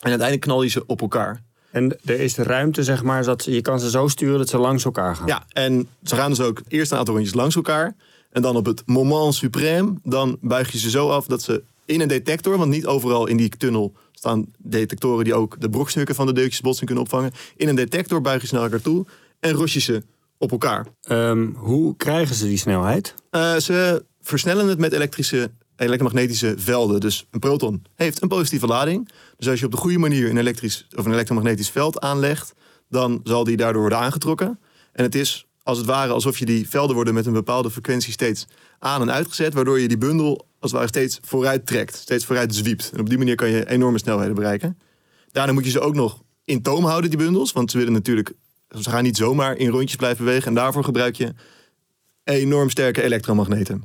En 0.00 0.08
uiteindelijk 0.08 0.40
knal 0.40 0.62
je 0.62 0.68
ze 0.68 0.86
op 0.86 1.00
elkaar. 1.00 1.42
En 1.70 1.98
er 2.04 2.20
is 2.20 2.36
ruimte, 2.36 2.84
zeg 2.84 3.02
maar, 3.02 3.24
dat 3.24 3.44
je 3.44 3.60
kan 3.60 3.80
ze 3.80 3.90
zo 3.90 4.08
sturen 4.08 4.38
dat 4.38 4.48
ze 4.48 4.58
langs 4.58 4.84
elkaar 4.84 5.16
gaan. 5.16 5.26
Ja, 5.26 5.44
en 5.48 5.88
ze 6.02 6.14
gaan 6.14 6.30
dus 6.30 6.40
ook 6.40 6.62
eerst 6.68 6.92
een 6.92 6.98
aantal 6.98 7.14
rondjes 7.14 7.34
langs 7.34 7.56
elkaar. 7.56 7.96
En 8.30 8.42
dan 8.42 8.56
op 8.56 8.66
het 8.66 8.82
moment 8.86 9.44
suprême, 9.44 10.02
dan 10.02 10.38
buig 10.40 10.72
je 10.72 10.78
ze 10.78 10.90
zo 10.90 11.08
af 11.08 11.26
dat 11.26 11.42
ze 11.42 11.62
in 11.84 12.00
een 12.00 12.08
detector, 12.08 12.58
want 12.58 12.70
niet 12.70 12.86
overal 12.86 13.26
in 13.26 13.36
die 13.36 13.48
tunnel 13.48 13.94
staan 14.12 14.46
detectoren 14.58 15.24
die 15.24 15.34
ook 15.34 15.60
de 15.60 15.70
brokstukken 15.70 16.14
van 16.14 16.26
de 16.26 16.32
deeltjesbotsing 16.32 16.86
kunnen 16.86 17.04
opvangen. 17.04 17.32
In 17.56 17.68
een 17.68 17.74
detector 17.74 18.20
buig 18.20 18.40
je 18.40 18.46
ze 18.46 18.54
naar 18.54 18.62
elkaar 18.62 18.80
toe 18.80 19.06
en 19.40 19.52
ros 19.52 19.72
je 19.72 19.80
ze 19.80 20.02
op 20.38 20.50
elkaar. 20.50 20.86
Ehm, 21.02 21.46
hoe 21.54 21.96
krijgen 21.96 22.34
ze 22.34 22.46
die 22.46 22.58
snelheid? 22.58 23.14
Eh, 23.30 23.56
ze 23.56 24.04
versnellen 24.20 24.68
het 24.68 24.78
met 24.78 24.92
elektrische, 24.92 25.50
elektromagnetische 25.80 26.54
velden. 26.56 27.00
Dus 27.00 27.26
een 27.30 27.40
proton 27.40 27.82
heeft 27.94 28.22
een 28.22 28.28
positieve 28.28 28.66
lading. 28.66 29.08
Dus 29.36 29.48
als 29.48 29.60
je 29.60 29.66
op 29.66 29.72
de 29.72 29.78
goede 29.78 29.98
manier 29.98 30.30
een, 30.30 30.36
elektrisch, 30.36 30.86
of 30.96 31.04
een 31.04 31.12
elektromagnetisch 31.12 31.70
veld 31.70 32.00
aanlegt, 32.00 32.54
dan 32.88 33.20
zal 33.24 33.44
die 33.44 33.56
daardoor 33.56 33.80
worden 33.80 33.98
aangetrokken. 33.98 34.58
En 34.92 35.04
het 35.04 35.14
is 35.14 35.46
als 35.62 35.78
het 35.78 35.86
ware 35.86 36.12
alsof 36.12 36.38
je 36.38 36.44
die 36.44 36.68
velden 36.68 36.94
worden 36.94 37.14
met 37.14 37.26
een 37.26 37.32
bepaalde 37.32 37.70
frequentie 37.70 38.12
steeds 38.12 38.46
aan 38.78 39.00
en 39.00 39.12
uitgezet, 39.12 39.54
waardoor 39.54 39.80
je 39.80 39.88
die 39.88 39.98
bundel 39.98 40.46
als 40.60 40.70
het 40.70 40.80
ware 40.80 40.86
steeds 40.86 41.18
vooruit 41.22 41.66
trekt, 41.66 41.96
steeds 41.96 42.24
vooruit 42.24 42.54
zwiept. 42.54 42.90
En 42.92 43.00
op 43.00 43.08
die 43.08 43.18
manier 43.18 43.34
kan 43.34 43.48
je 43.48 43.68
enorme 43.68 43.98
snelheden 43.98 44.34
bereiken. 44.34 44.78
Daarna 45.32 45.52
moet 45.52 45.64
je 45.64 45.70
ze 45.70 45.80
ook 45.80 45.94
nog 45.94 46.22
in 46.44 46.62
toom 46.62 46.84
houden, 46.84 47.10
die 47.10 47.18
bundels, 47.18 47.52
want 47.52 47.70
ze 47.70 47.76
willen 47.78 47.92
natuurlijk, 47.92 48.32
ze 48.68 48.90
gaan 48.90 49.02
niet 49.02 49.16
zomaar 49.16 49.56
in 49.56 49.68
rondjes 49.68 49.96
blijven 49.96 50.24
bewegen. 50.24 50.48
En 50.48 50.54
daarvoor 50.54 50.84
gebruik 50.84 51.16
je 51.16 51.34
enorm 52.24 52.70
sterke 52.70 53.02
elektromagneten. 53.02 53.84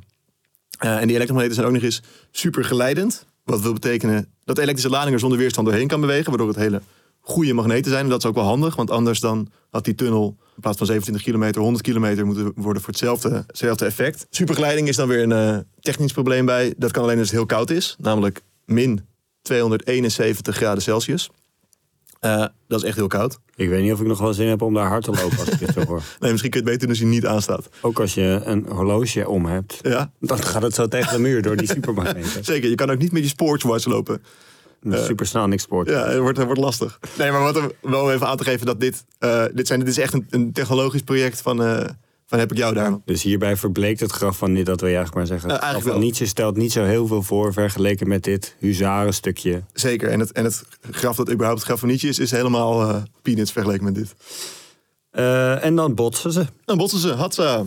Eh, 0.78 1.00
en 1.00 1.06
die 1.06 1.16
elektromagneten 1.16 1.54
zijn 1.54 1.66
ook 1.66 1.72
nog 1.72 1.82
eens 1.82 2.02
super 2.30 2.64
geleidend. 2.64 3.26
Wat 3.44 3.60
wil 3.60 3.72
betekenen 3.72 4.28
dat 4.44 4.58
elektrische 4.58 4.90
lading 4.90 5.12
er 5.14 5.20
zonder 5.20 5.38
weerstand 5.38 5.66
doorheen 5.66 5.88
kan 5.88 6.00
bewegen. 6.00 6.28
Waardoor 6.28 6.48
het 6.48 6.56
hele 6.56 6.82
goede 7.20 7.52
magneten 7.52 7.90
zijn. 7.90 8.04
En 8.04 8.10
dat 8.10 8.22
is 8.22 8.28
ook 8.28 8.34
wel 8.34 8.44
handig. 8.44 8.76
Want 8.76 8.90
anders 8.90 9.20
dan 9.20 9.48
had 9.70 9.84
die 9.84 9.94
tunnel 9.94 10.36
in 10.54 10.60
plaats 10.60 10.76
van 10.76 10.86
27 10.86 11.24
kilometer 11.24 11.60
100 11.60 11.84
kilometer 11.84 12.26
moeten 12.26 12.52
worden 12.54 12.82
voor 12.82 12.90
hetzelfde, 12.90 13.44
hetzelfde 13.46 13.84
effect. 13.84 14.26
Supergeleiding 14.30 14.88
is 14.88 14.96
dan 14.96 15.08
weer 15.08 15.22
een 15.22 15.32
eh, 15.32 15.58
technisch 15.80 16.12
probleem 16.12 16.46
bij. 16.46 16.74
Dat 16.76 16.90
kan 16.90 17.02
alleen 17.02 17.18
als 17.18 17.28
het 17.28 17.36
heel 17.36 17.46
koud 17.46 17.70
is. 17.70 17.96
Namelijk 17.98 18.42
min 18.64 19.06
271 19.42 20.56
graden 20.56 20.82
Celsius. 20.82 21.30
Eh, 22.20 22.46
dat 22.68 22.82
is 22.82 22.86
echt 22.86 22.96
heel 22.96 23.06
koud. 23.06 23.38
Ik 23.56 23.68
weet 23.68 23.82
niet 23.82 23.92
of 23.92 24.00
ik 24.00 24.06
nog 24.06 24.18
wel 24.18 24.32
zin 24.32 24.48
heb 24.48 24.62
om 24.62 24.74
daar 24.74 24.86
hard 24.88 25.04
te 25.04 25.10
lopen 25.10 25.38
als 25.38 25.48
ik 25.48 25.58
dit 25.58 25.72
zo 25.72 25.84
hoor. 25.84 26.02
Nee, 26.20 26.30
misschien 26.30 26.50
kun 26.50 26.60
je 26.60 26.66
het 26.66 26.74
beter 26.78 26.88
als 26.88 26.98
hij 26.98 27.08
niet 27.08 27.26
aanstaat. 27.26 27.68
Ook 27.80 28.00
als 28.00 28.14
je 28.14 28.40
een 28.44 28.66
horloge 28.68 29.28
om 29.28 29.46
hebt. 29.46 29.78
Ja, 29.82 30.10
Dan 30.20 30.38
gaat 30.42 30.62
het 30.62 30.74
zo 30.74 30.88
tegen 30.88 31.12
de 31.12 31.18
muur 31.22 31.42
door 31.42 31.56
die 31.56 31.68
supermagneten. 31.68 32.44
zeker. 32.44 32.68
Je 32.70 32.74
kan 32.74 32.90
ook 32.90 32.98
niet 32.98 33.12
met 33.12 33.22
je 33.22 33.28
sportswatch 33.28 33.86
lopen. 33.86 34.22
Super 34.90 35.26
snel 35.26 35.46
niks 35.46 35.62
sport. 35.62 35.88
Ja, 35.88 36.06
het 36.08 36.18
wordt, 36.18 36.36
het 36.36 36.46
wordt 36.46 36.60
lastig. 36.60 36.98
Nee, 37.18 37.30
maar 37.30 37.40
wat 37.42 37.56
er 37.56 37.72
wel 37.80 38.12
even 38.12 38.26
aan 38.26 38.36
te 38.36 38.44
geven 38.44 38.66
dat 38.66 38.80
dit, 38.80 39.04
eh, 39.18 39.44
dit, 39.54 39.66
zijn, 39.66 39.78
dit 39.78 39.88
is 39.88 39.98
echt 39.98 40.12
een, 40.14 40.26
een 40.30 40.52
technologisch 40.52 41.02
project 41.02 41.40
van, 41.42 41.62
eh, 41.62 41.84
van 42.26 42.38
heb 42.38 42.50
ik 42.50 42.58
jou 42.58 42.74
daar. 42.74 42.98
Dus 43.04 43.22
hierbij 43.22 43.56
verbleekt 43.56 44.00
het 44.00 44.12
graf 44.12 44.38
van 44.38 44.54
dit, 44.54 44.66
dat 44.66 44.80
wil 44.80 44.88
je 44.88 44.96
eigenlijk 44.96 45.28
maar 45.28 45.38
zeggen. 45.38 45.50
Graf 45.50 45.62
eigenlijk 45.62 45.94
wel. 45.94 46.04
Nietzsche 46.04 46.26
stelt 46.26 46.56
niet 46.56 46.72
zo 46.72 46.84
heel 46.84 47.06
veel 47.06 47.22
voor 47.22 47.52
vergeleken 47.52 48.08
met 48.08 48.24
dit 48.24 48.56
huzarenstukje. 48.58 49.62
Zeker. 49.72 50.08
En 50.08 50.20
het, 50.20 50.32
en 50.32 50.44
het 50.44 50.64
graf 50.90 51.16
dat 51.16 51.30
überhaupt 51.30 51.58
het 51.58 51.66
graf 51.66 51.80
van 51.80 51.88
Nietzsche 51.88 52.08
is, 52.08 52.18
is 52.18 52.30
helemaal 52.30 52.88
eh, 52.88 53.02
peanuts 53.22 53.52
vergeleken 53.52 53.84
met 53.84 53.94
dit. 53.94 54.14
Eh, 55.10 55.64
en 55.64 55.76
dan 55.76 55.94
botsen 55.94 56.32
ze. 56.32 56.46
Dan 56.64 56.76
botsen 56.76 56.98
ze, 56.98 57.12
hatsa. 57.12 57.64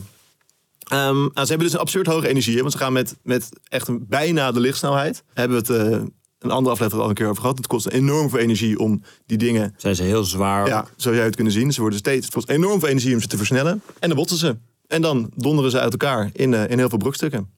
Ehm, 0.87 1.15
nou, 1.15 1.31
ze 1.33 1.47
hebben 1.47 1.59
dus 1.59 1.73
een 1.73 1.79
absurd 1.79 2.07
hoge 2.07 2.27
energie, 2.27 2.59
want 2.59 2.71
ze 2.71 2.77
gaan 2.77 2.93
met, 2.93 3.15
met 3.23 3.49
echt 3.63 3.87
een, 3.87 4.05
bijna 4.07 4.51
de 4.51 4.59
lichtsnelheid. 4.59 5.23
Hebben 5.33 5.63
we 5.63 5.73
het 5.73 6.11
een 6.39 6.51
andere 6.51 6.75
aflevering 6.75 7.03
al 7.03 7.09
een 7.09 7.15
keer 7.15 7.27
over 7.27 7.41
gehad. 7.41 7.57
Het 7.57 7.67
kost 7.67 7.87
enorm 7.87 8.29
veel 8.29 8.39
energie 8.39 8.79
om 8.79 9.01
die 9.25 9.37
dingen 9.37 9.73
Zijn 9.77 9.95
ze 9.95 10.03
heel 10.03 10.23
zwaar. 10.23 10.67
Ja, 10.67 10.83
zo 10.83 10.91
zou 10.95 11.15
je 11.15 11.21
het 11.21 11.35
kunnen 11.35 11.53
zien. 11.53 11.73
Ze 11.73 11.81
worden 11.81 11.99
steeds, 11.99 12.25
het 12.25 12.33
kost 12.33 12.49
enorm 12.49 12.79
veel 12.79 12.89
energie 12.89 13.13
om 13.13 13.21
ze 13.21 13.27
te 13.27 13.37
versnellen. 13.37 13.81
En 13.99 14.07
dan 14.07 14.17
botsen 14.17 14.37
ze. 14.37 14.57
En 14.87 15.01
dan 15.01 15.31
donderen 15.35 15.71
ze 15.71 15.79
uit 15.79 15.91
elkaar 15.91 16.29
in, 16.33 16.53
eh, 16.53 16.69
in 16.69 16.77
heel 16.77 16.89
veel 16.89 16.97
brokstukken. 16.97 17.49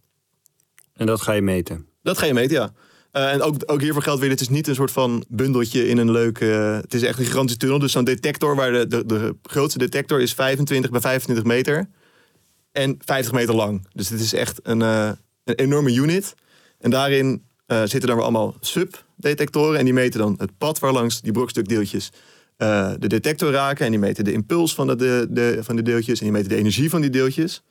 En 0.93 1.05
dat 1.05 1.21
ga 1.21 1.31
je 1.31 1.41
meten. 1.41 1.85
Dat 2.01 2.17
ga 2.17 2.25
je 2.25 2.33
meten, 2.33 2.55
ja. 2.55 2.73
Eh, 3.11 3.31
en 3.31 3.41
ook, 3.41 3.55
ook 3.65 3.81
hiervoor 3.81 4.01
geldt 4.01 4.21
weer, 4.21 4.29
het 4.29 4.41
is 4.41 4.49
niet 4.49 4.67
een 4.67 4.75
soort 4.75 4.91
van 4.91 5.25
bundeltje 5.27 5.87
in 5.87 5.97
een 5.97 6.11
leuk... 6.11 6.39
eh, 6.39 6.75
het 6.75 6.93
is 6.93 7.03
echt 7.03 7.19
een 7.19 7.25
gigantische 7.25 7.59
tunnel. 7.59 7.79
Dus 7.79 7.91
zo'n 7.91 8.03
detector, 8.03 8.55
waar 8.55 8.71
de, 8.71 8.87
de, 8.87 9.05
de 9.05 9.35
grootste 9.43 9.79
detector 9.79 10.21
is 10.21 10.33
25 10.33 10.91
bij 10.91 11.01
25 11.01 11.45
meter. 11.45 11.89
En 12.71 12.97
50 13.05 13.33
meter 13.33 13.55
lang. 13.55 13.87
Dus 13.93 14.09
het 14.09 14.19
is 14.19 14.33
echt 14.33 14.59
een, 14.63 14.81
een 14.81 15.17
enorme 15.43 15.93
unit. 15.93 16.35
En 16.79 16.89
daarin 16.89 17.48
eh, 17.69 17.79
zitten 17.79 18.01
dan 18.01 18.15
weer 18.15 18.23
allemaal 18.23 18.55
subdetectoren. 18.59 19.79
En 19.79 19.85
die 19.85 19.93
meten 19.93 20.19
dan 20.19 20.35
het 20.37 20.57
pad 20.57 20.79
waarlangs 20.79 21.21
die 21.21 21.31
brokstukdeeltjes 21.31 22.11
eh, 22.57 22.91
de 22.99 23.07
detector 23.07 23.51
raken. 23.51 23.85
En 23.85 23.91
die 23.91 23.99
meten 23.99 24.23
de 24.23 24.31
impuls 24.31 24.75
van 24.75 24.87
de, 24.87 25.27
de, 25.29 25.59
van 25.61 25.75
de 25.75 25.81
deeltjes. 25.81 26.19
En 26.19 26.23
die 26.23 26.33
meten 26.33 26.49
de 26.49 26.55
energie 26.55 26.89
van 26.89 27.01
die 27.01 27.09
deeltjes. 27.09 27.63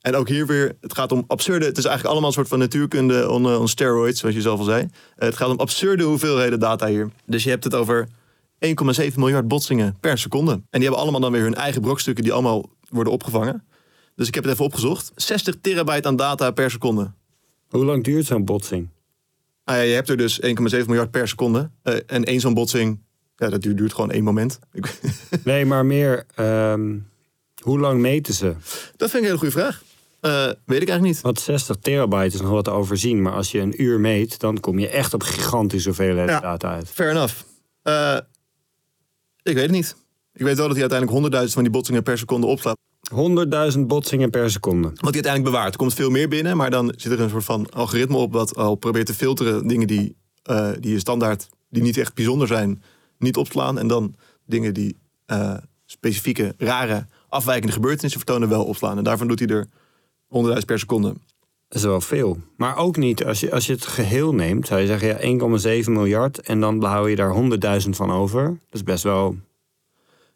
En 0.00 0.14
ook 0.14 0.28
hier 0.28 0.46
weer, 0.46 0.76
het 0.80 0.94
gaat 0.94 1.12
om 1.12 1.24
absurde... 1.26 1.66
Het 1.66 1.78
is 1.78 1.84
eigenlijk 1.84 2.12
allemaal 2.12 2.28
een 2.28 2.34
soort 2.34 2.48
van 2.48 2.58
natuurkunde 2.58 3.30
on, 3.30 3.46
on 3.46 3.68
steroids, 3.68 4.20
zoals 4.20 4.34
je 4.34 4.40
zelf 4.40 4.58
al 4.58 4.64
zei. 4.64 4.82
Eh, 4.82 4.88
het 5.16 5.36
gaat 5.36 5.48
om 5.48 5.58
absurde 5.58 6.04
hoeveelheden 6.04 6.60
data 6.60 6.86
hier. 6.86 7.10
Dus 7.26 7.44
je 7.44 7.50
hebt 7.50 7.64
het 7.64 7.74
over 7.74 8.08
1,7 8.58 9.14
miljard 9.14 9.48
botsingen 9.48 9.96
per 10.00 10.18
seconde. 10.18 10.52
En 10.52 10.62
die 10.70 10.82
hebben 10.82 11.00
allemaal 11.00 11.20
dan 11.20 11.32
weer 11.32 11.42
hun 11.42 11.54
eigen 11.54 11.80
brokstukken... 11.80 12.24
die 12.24 12.32
allemaal 12.32 12.70
worden 12.88 13.12
opgevangen. 13.12 13.64
Dus 14.14 14.28
ik 14.28 14.34
heb 14.34 14.44
het 14.44 14.52
even 14.52 14.64
opgezocht. 14.64 15.12
60 15.14 15.54
terabyte 15.60 16.08
aan 16.08 16.16
data 16.16 16.50
per 16.50 16.70
seconde. 16.70 17.12
Hoe 17.68 17.84
lang 17.84 18.04
duurt 18.04 18.26
zo'n 18.26 18.44
botsing? 18.44 18.88
Ah 19.64 19.76
ja, 19.76 19.82
je 19.82 19.94
hebt 19.94 20.08
er 20.08 20.16
dus 20.16 20.40
1,7 20.40 20.50
miljard 20.86 21.10
per 21.10 21.28
seconde. 21.28 21.70
Eh, 21.82 21.94
en 22.06 22.24
één 22.24 22.40
zo'n 22.40 22.54
botsing, 22.54 23.00
ja, 23.36 23.48
dat 23.48 23.62
duurt, 23.62 23.76
duurt 23.76 23.94
gewoon 23.94 24.10
één 24.10 24.24
moment. 24.24 24.58
Nee, 25.44 25.64
maar 25.66 25.86
meer, 25.86 26.24
ehm, 26.34 26.98
hoe 27.62 27.78
lang 27.78 28.00
meten 28.00 28.34
ze? 28.34 28.54
dat 28.96 29.10
vind 29.10 29.12
ik 29.12 29.14
een 29.14 29.24
hele 29.24 29.38
goede 29.38 29.52
vraag. 29.52 29.82
Eh, 30.20 30.44
weet 30.44 30.82
ik 30.82 30.88
eigenlijk 30.88 31.02
niet. 31.02 31.20
Want 31.20 31.40
60 31.40 31.76
terabyte 31.76 32.34
is 32.34 32.40
nog 32.40 32.50
wat 32.50 32.64
te 32.64 32.70
overzien. 32.70 33.22
Maar 33.22 33.32
als 33.32 33.50
je 33.52 33.58
een 33.60 33.82
uur 33.82 34.00
meet, 34.00 34.38
dan 34.40 34.60
kom 34.60 34.78
je 34.78 34.88
echt 34.88 35.14
op 35.14 35.22
gigantische 35.22 35.88
hoeveelheid 35.88 36.28
Ja. 36.28 36.40
data 36.40 36.72
uit. 36.74 36.88
Fair 36.88 37.10
enough. 37.10 37.34
Eh, 37.82 38.16
ik 39.42 39.54
weet 39.54 39.62
het 39.62 39.70
niet. 39.70 39.96
Ik 40.32 40.44
weet 40.44 40.56
wel 40.56 40.66
dat 40.66 40.76
hij 40.76 40.88
uiteindelijk 40.90 41.18
100.000 41.18 41.52
van 41.54 41.62
die 41.62 41.72
botsingen 41.72 42.02
per 42.02 42.18
seconde 42.18 42.46
opslaat. 42.46 42.76
100.000 43.74 43.80
botsingen 43.80 44.30
per 44.30 44.50
seconde. 44.50 44.88
Wat 44.88 44.94
hij 44.94 45.12
uiteindelijk 45.12 45.54
bewaart. 45.54 45.72
Er 45.72 45.78
komt 45.78 45.94
veel 45.94 46.10
meer 46.10 46.28
binnen, 46.28 46.56
maar 46.56 46.70
dan 46.70 46.94
zit 46.96 47.12
er 47.12 47.20
een 47.20 47.30
soort 47.30 47.44
van 47.44 47.70
algoritme 47.70 48.16
op... 48.16 48.32
dat 48.32 48.56
al 48.56 48.74
probeert 48.74 49.06
te 49.06 49.14
filteren 49.14 49.66
dingen 49.66 49.86
die, 49.86 50.16
eh, 50.42 50.70
die 50.80 50.92
je 50.92 50.98
standaard, 50.98 51.48
die 51.68 51.82
niet 51.82 51.96
echt 51.96 52.14
bijzonder 52.14 52.46
zijn, 52.46 52.82
niet 53.18 53.36
opslaan. 53.36 53.78
En 53.78 53.88
dan 53.88 54.14
dingen 54.46 54.74
die 54.74 54.96
eh, 55.26 55.56
specifieke, 55.86 56.54
rare, 56.58 57.06
afwijkende 57.28 57.72
gebeurtenissen 57.72 58.20
vertonen 58.20 58.48
wel 58.48 58.64
opslaan. 58.64 58.98
En 58.98 59.04
daarvan 59.04 59.28
doet 59.28 59.38
hij 59.38 59.48
er 59.48 59.66
100.000 60.58 60.64
per 60.66 60.78
seconde. 60.78 61.14
Dat 61.68 61.78
is 61.78 61.84
wel 61.84 62.00
veel. 62.00 62.38
Maar 62.56 62.76
ook 62.76 62.96
niet, 62.96 63.24
als 63.24 63.40
je, 63.40 63.52
als 63.52 63.66
je 63.66 63.72
het 63.72 63.86
geheel 63.86 64.34
neemt, 64.34 64.66
zou 64.66 64.80
je 64.80 64.86
zeggen 64.86 65.28
ja, 65.30 65.82
1,7 65.84 65.90
miljard. 65.90 66.40
En 66.40 66.60
dan 66.60 66.84
hou 66.84 67.10
je 67.10 67.16
daar 67.16 67.34
100.000 67.82 67.88
van 67.90 68.10
over. 68.10 68.44
Dat 68.44 68.56
is 68.70 68.82
best 68.82 69.02
wel. 69.02 69.36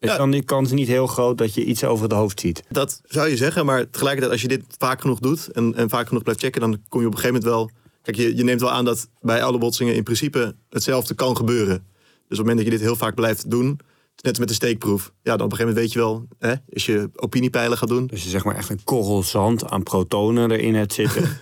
Is 0.05 0.11
Ja. 0.11 0.17
dan 0.17 0.31
die 0.31 0.41
kans 0.43 0.71
niet 0.71 0.87
heel 0.87 1.07
groot 1.07 1.37
dat 1.37 1.53
je 1.53 1.63
iets 1.65 1.83
over 1.83 2.03
het 2.03 2.13
hoofd 2.13 2.39
ziet? 2.39 2.63
Dat 2.69 3.01
zou 3.05 3.29
je 3.29 3.37
zeggen, 3.37 3.65
maar 3.65 3.89
tegelijkertijd 3.89 4.31
als 4.31 4.41
je 4.41 4.47
dit 4.47 4.63
vaak 4.77 5.01
genoeg 5.01 5.19
doet 5.19 5.47
en, 5.51 5.75
en 5.75 5.89
vaak 5.89 6.07
genoeg 6.07 6.23
blijft 6.23 6.41
checken, 6.41 6.61
dan 6.61 6.81
kom 6.89 7.01
je 7.01 7.07
op 7.07 7.13
een 7.13 7.19
gegeven 7.19 7.41
moment 7.41 7.57
wel. 7.57 7.69
Kijk, 8.01 8.17
je, 8.17 8.35
je 8.35 8.43
neemt 8.43 8.61
wel 8.61 8.71
aan 8.71 8.85
dat 8.85 9.07
bij 9.21 9.43
alle 9.43 9.57
botsingen 9.57 9.95
in 9.95 10.03
principe 10.03 10.55
hetzelfde 10.69 11.13
kan 11.13 11.35
gebeuren. 11.37 11.75
Dus 11.75 11.83
op 12.17 12.29
het 12.29 12.37
moment 12.37 12.57
dat 12.57 12.65
je 12.65 12.71
dit 12.71 12.81
heel 12.81 12.95
vaak 12.95 13.15
blijft 13.15 13.49
doen, 13.51 13.79
net 14.21 14.39
met 14.39 14.47
de 14.47 14.53
steekproef. 14.53 15.11
Ja, 15.23 15.35
dan 15.37 15.45
op 15.45 15.51
een 15.51 15.57
gegeven 15.57 15.65
moment 15.65 15.77
weet 15.77 15.93
je 15.93 15.99
wel, 15.99 16.27
hè, 16.39 16.53
als 16.73 16.85
je 16.85 17.09
opiniepeilen 17.15 17.77
gaat 17.77 17.89
doen, 17.89 18.07
Dus 18.07 18.23
je 18.23 18.29
zeg 18.29 18.43
maar 18.43 18.55
echt 18.55 18.69
een 18.69 18.83
korrel 18.83 19.23
zand 19.23 19.69
aan 19.69 19.83
protonen 19.83 20.51
erin 20.51 20.75
hebt 20.75 20.93
zitten. 20.93 21.23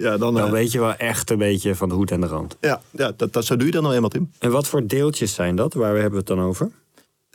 ja, 0.00 0.16
dan, 0.16 0.34
dan 0.34 0.46
eh, 0.46 0.50
weet 0.50 0.72
je 0.72 0.78
wel 0.80 0.94
echt 0.94 1.30
een 1.30 1.38
beetje 1.38 1.74
van 1.74 1.88
de 1.88 1.94
hoed 1.94 2.10
en 2.10 2.20
de 2.20 2.26
rand. 2.26 2.56
ja, 2.60 2.80
ja 2.90 3.12
dat, 3.16 3.32
dat, 3.32 3.44
zo 3.44 3.56
doe 3.56 3.66
je 3.66 3.72
dan 3.72 3.82
nou 3.82 3.94
eenmaal, 3.94 4.10
Tim. 4.10 4.30
En 4.38 4.50
wat 4.50 4.66
voor 4.68 4.86
deeltjes 4.86 5.34
zijn 5.34 5.56
dat? 5.56 5.74
Waar 5.74 5.92
hebben 5.92 6.10
we 6.10 6.16
het 6.16 6.26
dan 6.26 6.40
over? 6.40 6.70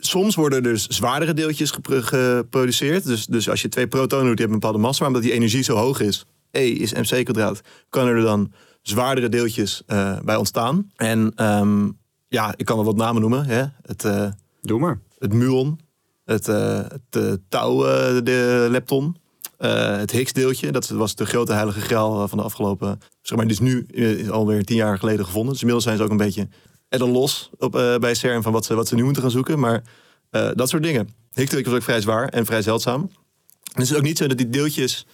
Soms 0.06 0.34
worden 0.34 0.64
er 0.64 0.72
dus 0.72 0.86
zwaardere 0.86 1.34
deeltjes 1.34 1.70
gepro- 1.70 2.00
geproduceerd. 2.00 3.04
Dus, 3.04 3.26
dus 3.26 3.48
als 3.50 3.62
je 3.62 3.68
twee 3.68 3.88
protonen 3.88 4.26
doet, 4.26 4.36
die 4.36 4.46
hebben 4.46 4.54
een 4.54 4.60
bepaalde 4.60 4.78
massa, 4.86 4.98
maar 4.98 5.08
omdat 5.08 5.22
die 5.22 5.32
energie 5.32 5.62
zo 5.62 5.76
hoog 5.76 6.00
is, 6.00 6.26
E 6.50 6.68
is 6.68 6.92
mc 6.92 7.24
kwadraat, 7.24 7.60
kan 7.88 8.06
er 8.06 8.20
dan 8.20 8.52
zwaardere 8.82 9.28
deeltjes 9.28 9.82
eh, 9.86 10.18
bij 10.24 10.36
ontstaan. 10.36 10.90
En 10.96 11.32
ehm, 11.36 11.88
ja, 12.28 12.54
ik 12.56 12.64
kan 12.64 12.76
wel 12.76 12.84
wat 12.84 12.96
namen 12.96 13.20
noemen. 13.20 13.44
Hè? 13.46 13.64
Het, 13.82 14.04
eh, 14.04 14.26
Doe 14.62 14.78
maar. 14.80 15.00
het 15.18 15.32
muon, 15.32 15.80
het, 16.24 16.48
eh 16.48 16.80
het 17.10 17.40
tau, 17.48 17.82
de 18.22 18.66
lepton, 18.70 19.16
het 19.58 20.10
Higgs-deeltje. 20.10 20.72
Dat 20.72 20.88
was 20.88 21.14
de 21.14 21.26
grote 21.26 21.52
heilige 21.52 21.80
graal 21.80 22.28
van 22.28 22.38
de 22.38 22.44
afgelopen... 22.44 23.00
Zeg 23.22 23.36
maar, 23.36 23.46
die 23.46 23.54
is 23.54 23.60
nu 23.60 23.86
alweer 24.30 24.64
tien 24.64 24.76
jaar 24.76 24.98
geleden 24.98 25.24
gevonden. 25.24 25.52
Dus 25.52 25.60
inmiddels 25.60 25.84
zijn 25.84 25.96
ze 25.96 26.02
ook 26.02 26.10
een 26.10 26.16
beetje 26.26 26.48
dan 26.98 27.10
los 27.10 27.50
op, 27.58 27.76
eh, 27.76 27.96
bij 27.96 28.14
CERN... 28.14 28.42
van 28.42 28.52
wat 28.52 28.64
ze, 28.64 28.74
wat 28.74 28.88
ze 28.88 28.94
nu 28.94 29.04
moeten 29.04 29.22
gaan 29.22 29.30
zoeken. 29.30 29.58
Maar 29.58 29.82
eh, 30.30 30.50
dat 30.54 30.68
soort 30.68 30.82
dingen. 30.82 31.08
Higgs-deeltje 31.32 31.70
was 31.70 31.78
ook 31.78 31.84
vrij 31.84 32.00
zwaar 32.00 32.28
en 32.28 32.46
vrij 32.46 32.62
zeldzaam. 32.62 33.00
En 33.00 33.80
het 33.80 33.90
is 33.90 33.94
ook 33.94 34.02
niet 34.02 34.18
zo 34.18 34.26
dat 34.26 34.38
die 34.38 34.50
deeltjes 34.50 35.06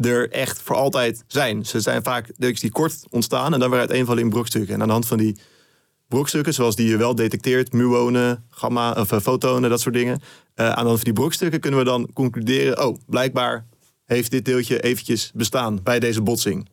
er 0.00 0.30
echt 0.30 0.62
voor 0.62 0.76
altijd 0.76 1.24
zijn. 1.26 1.66
Ze 1.66 1.80
zijn 1.80 2.02
vaak 2.02 2.26
deeltjes 2.36 2.60
die 2.60 2.70
kort 2.70 3.04
ontstaan... 3.10 3.54
en 3.54 3.60
dan 3.60 3.70
weer 3.70 3.78
uiteenvallen 3.78 4.22
in 4.22 4.30
brokstukken. 4.30 4.74
En 4.74 4.80
aan 4.80 4.86
de 4.86 4.92
hand 4.92 5.06
van 5.06 5.18
die 5.18 5.36
brokstukken, 6.08 6.54
zoals 6.54 6.76
die 6.76 6.88
je 6.88 6.96
wel 6.96 7.14
detecteert, 7.14 7.72
muonen, 7.72 8.44
gamma 8.50 8.92
of 8.92 9.12
eh, 9.12 9.20
fotonen, 9.20 9.70
dat 9.70 9.80
soort 9.80 9.94
dingen. 9.94 10.20
Aan 10.54 10.66
de 10.66 10.74
hand 10.74 10.96
van 10.96 11.04
die 11.04 11.12
brokstukken 11.12 11.60
kunnen 11.60 11.78
we 11.78 11.84
dan 11.84 12.10
concluderen: 12.12 12.86
oh, 12.86 12.98
blijkbaar 13.06 13.66
heeft 14.04 14.30
dit 14.30 14.44
deeltje 14.44 14.80
eventjes 14.80 15.30
bestaan 15.34 15.82
bij 15.82 16.00
deze 16.00 16.22
botsing. 16.22 16.68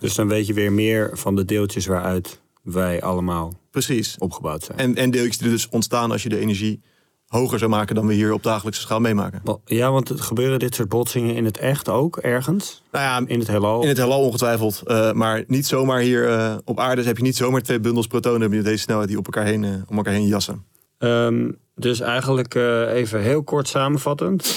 Dus 0.00 0.14
dan 0.14 0.28
weet 0.28 0.46
je 0.46 0.52
weer 0.52 0.72
meer 0.72 1.10
van 1.12 1.36
de 1.36 1.44
deeltjes 1.44 1.86
waaruit 1.86 2.40
wij 2.62 3.02
allemaal 3.02 3.54
Precies. 3.70 4.16
opgebouwd 4.18 4.62
zijn. 4.64 4.78
En, 4.78 4.94
en 4.96 5.10
deeltjes 5.10 5.38
die 5.38 5.50
dus 5.50 5.68
ontstaan 5.68 6.10
als 6.10 6.22
je 6.22 6.28
de 6.28 6.38
energie 6.38 6.80
hoger 7.26 7.58
zou 7.58 7.70
maken 7.70 7.94
dan 7.94 8.06
we 8.06 8.14
hier 8.14 8.32
op 8.32 8.42
dagelijkse 8.42 8.80
schaal 8.80 9.00
meemaken. 9.00 9.42
Ja, 9.64 9.90
want 9.90 10.08
het 10.08 10.20
gebeuren 10.20 10.58
dit 10.58 10.74
soort 10.74 10.88
botsingen 10.88 11.34
in 11.34 11.44
het 11.44 11.58
echt 11.58 11.88
ook 11.88 12.16
ergens? 12.16 12.82
Nou 12.92 13.04
ja, 13.04 13.32
In 13.32 13.38
het 13.38 13.48
heelal? 13.48 13.82
in 13.82 13.88
het 13.88 13.96
heelal 13.96 14.20
ongetwijfeld. 14.20 14.82
eh, 14.84 15.12
maar 15.12 15.44
niet 15.46 15.66
zomaar 15.66 16.00
hier 16.00 16.28
eh, 16.28 16.56
op 16.64 16.78
aarde 16.78 17.02
heb 17.02 17.16
je 17.16 17.22
niet 17.22 17.36
zomaar 17.36 17.60
twee 17.62 17.80
bundels 17.80 18.06
protonen 18.06 18.50
met 18.50 18.64
deze 18.64 18.82
snelheid 18.82 19.08
die 19.08 19.18
op 19.18 19.24
elkaar 19.24 19.44
heen, 19.44 19.64
eh, 19.64 19.70
om 19.88 19.96
elkaar 19.96 20.12
heen 20.12 20.26
jassen. 20.26 20.64
Ehm, 20.98 21.50
dus 21.74 22.00
eigenlijk 22.00 22.54
even 22.88 23.20
heel 23.22 23.42
kort 23.42 23.68
samenvattend. 23.68 24.56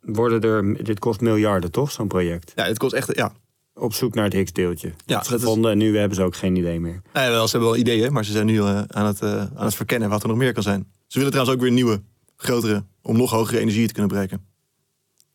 Worden 0.00 0.40
er, 0.40 0.84
dit 0.84 0.98
kost 0.98 1.20
miljarden 1.20 1.70
toch, 1.70 1.90
zo'n 1.92 2.08
project? 2.08 2.52
Ja, 2.54 2.64
het 2.64 2.78
kost 2.78 2.92
echt. 2.94 3.16
Ja, 3.16 3.32
Op 3.74 3.94
zoek 3.94 4.14
naar 4.14 4.24
het 4.24 4.32
Higgs-deeltje. 4.32 4.92
Ja, 5.06 5.20
is- 5.20 5.26
gevonden 5.28 5.70
en 5.70 5.78
nu 5.78 5.98
hebben 5.98 6.16
ze 6.16 6.22
ook 6.22 6.36
geen 6.36 6.56
idee 6.56 6.80
meer. 6.80 7.02
Ja, 7.12 7.30
wel, 7.30 7.44
ze 7.46 7.50
hebben 7.50 7.70
wel 7.70 7.78
ideeën, 7.80 8.12
maar 8.12 8.24
ze 8.24 8.32
zijn 8.32 8.46
nu 8.46 8.58
eh, 8.58 8.82
aan, 8.86 9.06
het, 9.06 9.20
eh, 9.20 9.30
aan 9.54 9.64
het 9.64 9.74
verkennen 9.74 10.08
wat 10.08 10.22
er 10.22 10.28
nog 10.28 10.36
meer 10.36 10.52
kan 10.52 10.62
zijn. 10.62 10.86
Ze 11.06 11.18
willen 11.18 11.32
trouwens 11.32 11.56
ook 11.58 11.62
weer 11.64 11.72
nieuwe, 11.74 12.02
grotere, 12.36 12.84
om 13.02 13.16
nog 13.16 13.30
hogere 13.30 13.58
energie 13.60 13.86
te 13.86 13.92
kunnen 13.92 14.10
bereiken. 14.10 14.46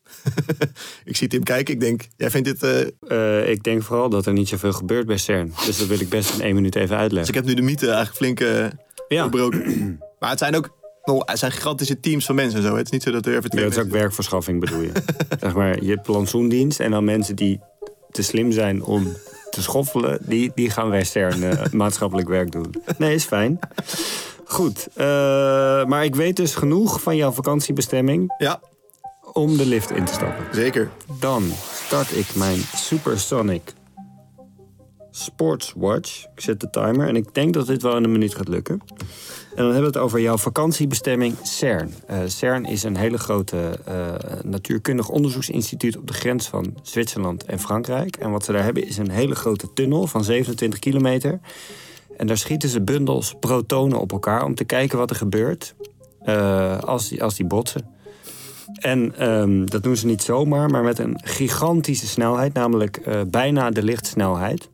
ik 1.04 1.16
zie 1.16 1.28
Tim 1.28 1.42
kijken, 1.42 1.74
ik 1.74 1.80
denk, 1.80 2.08
jij 2.16 2.30
vindt 2.30 2.60
dit... 2.60 2.92
eh, 3.08 3.50
ik 3.50 3.62
denk 3.62 3.82
vooral 3.82 4.08
dat 4.08 4.26
er 4.26 4.32
niet 4.32 4.48
zoveel 4.48 4.72
gebeurt 4.72 5.06
bij 5.06 5.16
CERN. 5.16 5.52
Dus 5.66 5.78
dat 5.78 5.86
wil 5.88 6.00
ik 6.00 6.08
best 6.08 6.34
in 6.34 6.40
één 6.40 6.54
minuut 6.54 6.74
even 6.74 6.88
dus 6.88 6.96
uitleggen. 6.98 7.28
ik 7.28 7.34
heb 7.34 7.44
nu 7.44 7.54
de 7.54 7.62
mythe 7.62 7.86
eigenlijk 7.90 8.16
flink 8.16 8.38
Ja. 9.08 9.22
gebroken. 9.22 9.62
maar 10.20 10.30
het 10.30 10.38
zijn 10.38 10.56
ook 10.56 10.76
nou, 11.04 11.22
het 11.24 11.38
zijn 11.38 11.52
gigantische 11.52 12.00
teams 12.00 12.26
van 12.26 12.34
mensen 12.34 12.58
en 12.58 12.64
zo. 12.66 12.76
Het 12.76 12.84
is 12.86 12.90
niet 12.92 13.02
zo 13.02 13.10
dat 13.10 13.26
er 13.26 13.30
even 13.30 13.42
Ja, 13.42 13.48
twee 13.48 13.64
dat 13.64 13.72
is 13.72 13.78
ook 13.78 13.90
werkverschaffing 13.90 14.60
bedoel 14.60 14.80
je. 14.80 14.92
zeg 15.40 15.54
maar, 15.54 15.82
je 15.82 15.90
hebt 15.90 16.02
plantsoendienst 16.02 16.80
en 16.80 16.90
dan 16.90 17.04
mensen 17.04 17.36
die 17.36 17.60
te 18.10 18.22
slim 18.22 18.52
zijn 18.52 18.82
om 18.82 19.16
te 19.50 19.62
schoffelen, 19.62 20.18
die, 20.22 20.52
die 20.54 20.70
gaan 20.70 21.04
CERN 21.04 21.42
eh, 21.42 21.64
maatschappelijk 21.82 22.28
werk 22.28 22.52
doen. 22.52 22.74
Nee, 22.98 23.14
is 23.14 23.24
fijn. 23.24 23.58
Goed, 24.44 24.88
eh, 24.94 25.04
maar 25.84 26.04
ik 26.04 26.14
weet 26.14 26.36
dus 26.36 26.54
genoeg 26.54 27.00
van 27.02 27.16
jouw 27.16 27.30
vakantiebestemming 27.30 28.34
Ja, 28.38 28.60
om 29.32 29.56
de 29.56 29.66
lift 29.66 29.90
in 29.90 30.04
te 30.04 30.12
stappen. 30.12 30.44
zeker. 30.52 30.90
Dan 31.20 31.52
start 31.86 32.16
ik 32.16 32.34
mijn 32.34 32.58
Supersonic 32.76 33.72
Sportswatch. 35.18 36.24
Ik 36.34 36.40
zet 36.40 36.60
de 36.60 36.70
timer 36.70 37.08
en 37.08 37.16
ik 37.16 37.34
denk 37.34 37.54
dat 37.54 37.66
dit 37.66 37.82
wel 37.82 37.96
in 37.96 38.04
een 38.04 38.12
minuut 38.12 38.34
gaat 38.34 38.48
lukken. 38.48 38.80
En 39.58 39.64
dan 39.64 39.72
hebben 39.72 39.92
we 39.92 39.98
het 39.98 40.06
over 40.06 40.20
jouw 40.20 40.36
vakantiebestemming 40.36 41.36
CERN. 41.42 41.94
Eh, 42.06 42.18
CERN 42.26 42.64
is 42.64 42.82
een 42.82 42.96
hele 42.96 43.18
grote 43.18 43.78
eh, 43.84 44.14
natuurkundig 44.42 45.08
onderzoeksinstituut 45.08 45.96
op 45.96 46.06
de 46.06 46.12
grens 46.12 46.48
van 46.48 46.74
Zwitserland 46.82 47.44
en 47.44 47.58
Frankrijk. 47.58 48.16
En 48.16 48.30
wat 48.30 48.44
ze 48.44 48.52
daar 48.52 48.64
hebben 48.64 48.86
is 48.86 48.96
een 48.96 49.10
hele 49.10 49.34
grote 49.34 49.72
tunnel 49.72 50.06
van 50.06 50.24
27 50.24 50.78
kilometer. 50.78 51.40
En 52.16 52.26
daar 52.26 52.38
schieten 52.38 52.68
ze 52.68 52.80
bundels 52.80 53.34
protonen 53.40 54.00
op 54.00 54.12
elkaar 54.12 54.44
om 54.44 54.54
te 54.54 54.64
kijken 54.64 54.98
wat 54.98 55.10
er 55.10 55.16
gebeurt 55.16 55.74
eh, 56.20 56.78
als, 56.78 57.08
die, 57.08 57.22
als 57.22 57.34
die 57.34 57.46
botsen. 57.46 57.96
En 58.74 59.14
ehm, 59.16 59.64
dat 59.64 59.82
doen 59.82 59.96
ze 59.96 60.06
niet 60.06 60.22
zomaar, 60.22 60.70
maar 60.70 60.82
met 60.82 60.98
een 60.98 61.20
gigantische 61.22 62.06
snelheid, 62.06 62.52
namelijk 62.52 63.00
bijna 63.30 63.70
de 63.70 63.82
lichtsnelheid. 63.82 64.68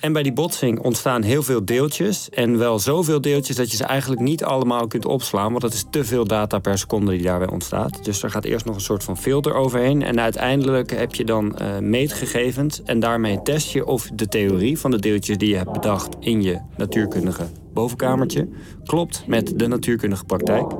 En 0.00 0.12
bij 0.12 0.22
die 0.22 0.32
botsing 0.32 0.80
ontstaan 0.80 1.22
heel 1.22 1.42
veel 1.42 1.64
deeltjes. 1.64 2.28
En 2.30 2.58
wel 2.58 2.78
zoveel 2.78 3.20
deeltjes 3.20 3.56
dat 3.56 3.70
je 3.70 3.76
ze 3.76 3.84
eigenlijk 3.84 4.20
niet 4.20 4.44
allemaal 4.44 4.86
kunt 4.86 5.04
opslaan. 5.04 5.50
Want 5.50 5.60
dat 5.60 5.72
is 5.72 5.84
te 5.90 6.04
veel 6.04 6.24
data 6.24 6.58
per 6.58 6.78
seconde 6.78 7.10
die 7.10 7.22
daarbij 7.22 7.48
ontstaat. 7.48 8.04
Dus 8.04 8.22
er 8.22 8.30
gaat 8.30 8.44
eerst 8.44 8.64
nog 8.64 8.74
een 8.74 8.80
soort 8.80 9.04
van 9.04 9.18
filter 9.18 9.54
overheen. 9.54 10.02
En 10.02 10.20
uiteindelijk 10.20 10.90
heb 10.90 11.14
je 11.14 11.24
dan 11.24 11.56
eh, 11.56 11.78
meetgegevens. 11.78 12.82
En 12.82 13.00
daarmee 13.00 13.42
test 13.42 13.72
je 13.72 13.86
of 13.86 14.10
de 14.14 14.28
theorie 14.28 14.78
van 14.78 14.90
de 14.90 14.98
deeltjes 14.98 15.38
die 15.38 15.48
je 15.48 15.56
hebt 15.56 15.72
bedacht 15.72 16.16
in 16.20 16.42
je 16.42 16.60
natuurkundige 16.76 17.46
bovenkamertje. 17.72 18.48
klopt 18.84 19.26
met 19.26 19.58
de 19.58 19.66
natuurkundige 19.66 20.24
praktijk. 20.24 20.72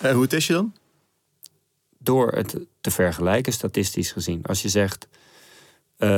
Eh, 0.00 0.12
hoe 0.12 0.26
test 0.26 0.46
je 0.46 0.52
dan? 0.52 0.72
door 2.02 2.32
het 2.32 2.56
te 2.80 2.90
vergelijken, 2.90 3.52
statistisch 3.52 4.12
gezien. 4.12 4.42
Als 4.42 4.62
je 4.62 4.68
zegt, 4.68 5.08
eh, 6.00 6.08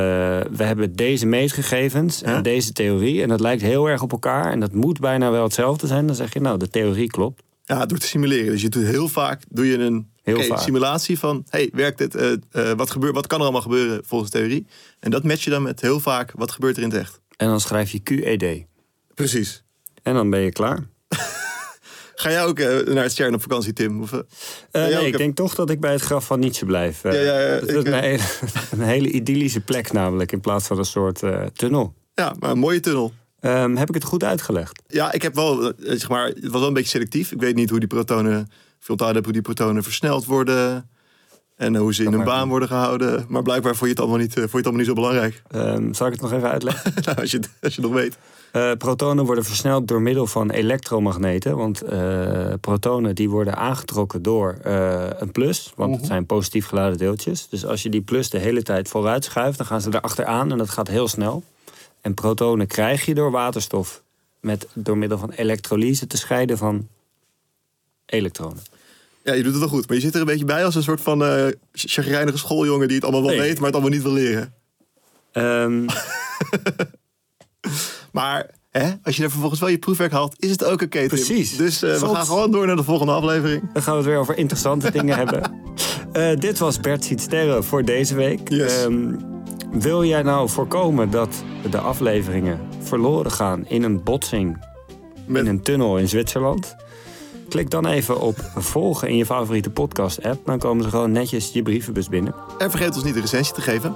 we 0.51 0.65
hebben 0.65 0.97
deze 0.97 1.27
meetgegevens 1.27 2.21
Ja. 2.21 2.27
en 2.27 2.43
deze 2.43 2.73
theorie. 2.73 3.23
En 3.23 3.29
dat 3.29 3.41
lijkt 3.41 3.63
heel 3.63 3.89
erg 3.89 4.03
op 4.03 4.13
elkaar. 4.13 4.53
En 4.53 4.61
dat 4.61 4.73
moet 4.73 5.01
bijna 5.01 5.31
wel 5.31 5.43
hetzelfde 5.43 5.87
zijn. 5.87 6.07
Dan 6.07 6.17
zeg 6.17 6.33
je, 6.33 6.41
nou, 6.41 6.59
de 6.59 6.71
theorie 6.71 7.11
klopt. 7.11 7.43
Ja, 7.65 7.87
door 7.87 7.99
te 7.99 8.07
simuleren. 8.07 8.53
Dus 8.53 8.63
je 8.63 8.69
doet 8.69 8.85
heel 8.85 9.09
vaak 9.09 9.43
doe 9.49 9.67
je 9.67 9.79
een 9.79 10.11
simulatie 10.55 11.19
van... 11.19 11.45
hey, 11.49 11.71
werkt 11.73 11.99
dit? 11.99 12.15
Eh, 12.15 12.33
eh, 12.33 12.77
wat, 12.77 12.91
gebeurt, 12.91 13.15
wat 13.15 13.27
kan 13.27 13.39
er 13.39 13.45
allemaal 13.45 13.63
gebeuren 13.63 14.05
volgens 14.05 14.31
theorie? 14.31 14.67
En 15.01 15.11
dat 15.11 15.25
match 15.25 15.45
je 15.45 15.51
dan 15.51 15.63
met 15.63 15.81
heel 15.81 16.01
vaak... 16.01 16.33
wat 16.35 16.51
gebeurt 16.51 16.77
er 16.77 16.83
in 16.83 16.91
het 16.91 16.99
echt? 16.99 17.21
En 17.37 17.47
dan 17.47 17.61
schrijf 17.61 17.91
je 17.91 18.01
QED. 18.01 18.67
Precies. 19.15 19.65
En 20.03 20.15
dan 20.15 20.31
ben 20.31 20.41
je 20.41 20.53
klaar. 20.53 20.87
Ga 22.23 22.31
jij 22.31 22.45
ook 22.45 22.59
eh, 22.59 22.95
naar 22.95 23.03
het 23.03 23.13
CERN 23.13 23.35
op 23.35 23.43
vakantie, 23.43 23.73
Tim? 23.73 24.03
Of, 24.03 24.13
eh, 24.13 24.19
Eh, 24.71 24.83
nee, 24.83 24.99
ook 24.99 25.07
ik 25.07 25.17
denk 25.17 25.37
toch 25.37 25.55
dat 25.55 25.71
ik 25.71 25.81
bij 25.81 25.93
het 25.93 26.01
graf 26.01 26.25
van 26.27 26.41
Nietzsche 26.41 26.65
blijf. 26.65 27.03
Ja, 27.03 27.13
ja, 27.13 27.41
ja, 27.41 27.61
dat 27.61 27.69
is 27.69 27.75
een, 27.75 27.93
hele, 27.93 28.23
een 28.73 28.81
hele 28.81 29.11
idyllische 29.11 29.61
plek 29.61 29.93
namelijk, 29.93 30.33
in 30.33 30.41
plaats 30.41 30.67
van 30.67 30.79
een 30.79 30.85
soort 30.85 31.23
tunnel. 31.53 31.95
ja, 32.15 32.35
maar 32.39 32.51
een 32.51 32.59
mooie 32.59 32.81
tunnel. 32.81 33.13
Ehm, 33.41 33.77
heb 33.77 33.89
ik 33.89 33.95
het 33.95 34.05
goed 34.05 34.25
uitgelegd? 34.25 34.83
Ja, 34.87 35.13
ik 35.13 35.23
heb 35.23 35.35
wel, 35.35 35.73
zeg 35.79 36.09
maar, 36.09 36.27
het 36.27 36.43
was 36.43 36.61
wel 36.61 36.67
een 36.67 36.75
beetje 36.75 36.89
selectief. 36.89 37.33
Ik 37.33 37.41
weet 37.41 37.55
niet 37.55 37.71
hoe 37.71 37.79
die 37.79 37.89
protonen, 37.89 38.51
heb 38.87 39.25
hoe 39.25 39.33
die 39.33 39.43
protonen 39.43 39.83
versneld 39.83 40.25
worden. 40.25 40.91
En 41.57 41.77
hoe 41.77 41.95
ze 41.95 42.05
in 42.05 42.11
maakt 42.11 42.25
baan 42.25 42.49
worden 42.49 42.69
gehouden. 42.69 43.25
Maar 43.29 43.43
blijkbaar 43.43 43.77
vond 43.77 43.85
je 43.85 43.89
het 43.95 44.01
allemaal 44.01 44.19
niet, 44.19 44.33
vond 44.33 44.51
je 44.51 44.57
het 44.57 44.67
allemaal 44.67 44.81
niet 44.81 44.91
zo 44.91 44.95
belangrijk. 44.95 45.43
Ehm, 45.51 45.93
zal 45.93 46.07
ik 46.07 46.13
het 46.13 46.23
nog 46.23 46.33
even 46.33 46.51
uitleggen? 46.51 46.93
nou, 47.05 47.17
als, 47.17 47.31
je, 47.31 47.41
als 47.61 47.75
je 47.75 47.81
het 47.81 47.91
nog 47.91 48.01
weet. 48.01 48.17
Eh, 48.53 48.73
protonen 48.79 49.25
worden 49.25 49.45
versneld 49.45 49.89
door 49.89 50.03
middel 50.03 50.27
van 50.27 50.51
elektromagneten. 50.51 51.57
Want 51.57 51.83
eh, 51.83 52.53
protonen 52.61 53.15
die 53.15 53.31
worden 53.31 53.57
aangetrokken 53.57 54.23
door 54.23 54.59
eh, 54.63 55.07
een 55.19 55.33
plus. 55.33 55.73
Want 55.77 55.97
het 55.97 56.07
zijn 56.07 56.27
positief 56.27 56.67
geladen 56.67 56.99
deeltjes. 56.99 57.49
Dus 57.49 57.67
als 57.67 57.83
je 57.83 57.89
die 57.89 58.01
plus 58.01 58.31
de 58.31 58.39
hele 58.39 58.63
tijd 58.63 58.89
vooruit 58.89 59.25
schuift, 59.25 59.59
dan 59.59 59.67
gaan 59.67 59.81
ze 59.81 59.89
erachteraan 59.89 60.53
en 60.53 60.59
dat 60.59 60.71
gaat 60.71 60.89
heel 60.89 61.09
snel. 61.09 61.45
En 62.01 62.15
protonen 62.15 62.67
krijg 62.67 63.05
je 63.05 63.15
door 63.15 63.31
waterstof 63.31 64.03
met, 64.41 64.67
door 64.73 64.99
middel 64.99 65.19
van 65.19 65.31
elektrolyse 65.31 66.07
te 66.07 66.17
scheiden 66.17 66.59
van 66.59 66.89
elektronen. 68.07 68.63
Ja, 69.25 69.33
je 69.33 69.43
doet 69.43 69.53
het 69.53 69.61
wel 69.61 69.71
goed. 69.71 69.87
Maar 69.87 69.97
je 69.97 70.03
zit 70.03 70.15
er 70.15 70.21
een 70.21 70.27
beetje 70.27 70.45
bij 70.45 70.65
als 70.65 70.75
een 70.75 70.83
soort 70.83 71.01
van 71.01 71.25
eh 71.25 71.47
chagrijnige 71.73 72.39
schooljongen... 72.39 72.87
die 72.87 72.97
het 72.97 73.05
allemaal 73.05 73.23
wel 73.23 73.31
Nee. 73.31 73.41
weet, 73.41 73.57
maar 73.57 73.67
het 73.67 73.75
allemaal 73.75 73.93
niet 73.93 74.03
wil 74.03 74.13
leren. 74.13 74.55
Ehm, 75.33 75.87
Maar 78.13 78.51
hè, 78.71 78.91
als 79.03 79.17
je 79.17 79.23
er 79.23 79.31
vervolgens 79.31 79.61
wel 79.61 79.69
je 79.69 79.79
proefwerk 79.79 80.13
haalt, 80.13 80.35
is 80.39 80.51
het 80.51 80.65
ook 80.65 80.83
oké. 80.83 81.07
Precies. 81.07 81.57
Dus 81.57 81.83
eh, 81.83 81.99
we 82.01 82.07
gaan 82.07 82.27
gewoon 82.27 82.51
door 82.51 82.67
naar 82.67 82.77
de 82.77 82.83
volgende 82.83 83.13
aflevering. 83.13 83.73
Dan 83.73 83.83
gaan 83.83 83.93
we 83.93 83.99
het 83.99 84.09
weer 84.09 84.19
over 84.19 84.37
interessante 84.37 84.91
dingen 84.99 85.17
hebben. 85.17 85.43
Eh, 86.13 86.37
dit 86.37 86.59
was 86.59 86.81
Bert 86.81 87.05
Ziet 87.05 87.21
Sterren 87.21 87.65
voor 87.65 87.85
deze 87.85 88.15
week. 88.15 88.49
Yes. 88.49 88.85
Ehm, 88.85 89.15
wil 89.73 90.05
jij 90.05 90.23
nou 90.23 90.49
voorkomen 90.49 91.11
dat 91.11 91.43
de 91.71 91.79
afleveringen 91.79 92.61
verloren 92.83 93.31
gaan 93.31 93.67
in 93.69 93.83
een 93.83 94.03
botsing 94.03 94.65
Met- 95.27 95.43
in 95.43 95.49
een 95.49 95.63
tunnel 95.63 95.99
in 95.99 96.09
Zwitserland? 96.09 96.75
Klik 97.49 97.71
dan 97.71 97.87
even 97.87 98.21
op 98.21 98.37
volgen 98.57 99.09
in 99.09 99.17
je 99.17 99.27
favoriete 99.27 99.71
podcast-app. 99.71 100.47
Dan 100.47 100.59
komen 100.59 100.85
ze 100.85 100.91
gewoon 100.91 101.13
netjes 101.13 101.53
je 101.53 101.63
brievenbus 101.63 102.09
binnen. 102.09 102.35
En 102.59 102.71
vergeet 102.71 102.95
ons 102.95 103.05
niet 103.05 103.15
de 103.15 103.21
recensie 103.21 103.55
te 103.55 103.61
geven. 103.61 103.95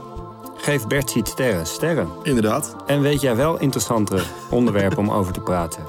Geef 0.56 0.86
Bert 0.86 1.10
Ziet 1.10 1.28
Sterren 1.28 1.66
sterren. 1.66 2.08
Inderdaad. 2.22 2.76
En 2.86 3.00
weet 3.00 3.20
jij 3.20 3.36
wel 3.36 3.58
interessantere 3.58 4.22
onderwerpen 4.50 4.98
om 4.98 5.10
over 5.10 5.32
te 5.32 5.40
praten? 5.40 5.82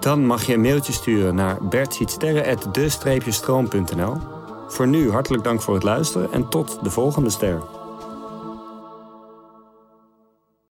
Dan 0.00 0.26
mag 0.26 0.46
je 0.46 0.54
een 0.54 0.60
mailtje 0.60 0.92
sturen 0.92 1.34
naar 1.34 1.58
bertzietsterren.de-stroom.nl. 1.60 4.16
Voor 4.68 4.88
nu 4.88 5.10
hartelijk 5.10 5.44
dank 5.44 5.62
voor 5.62 5.74
het 5.74 5.82
luisteren 5.82 6.32
en 6.32 6.48
tot 6.48 6.78
de 6.82 6.90
volgende 6.90 7.30
ster. 7.30 7.62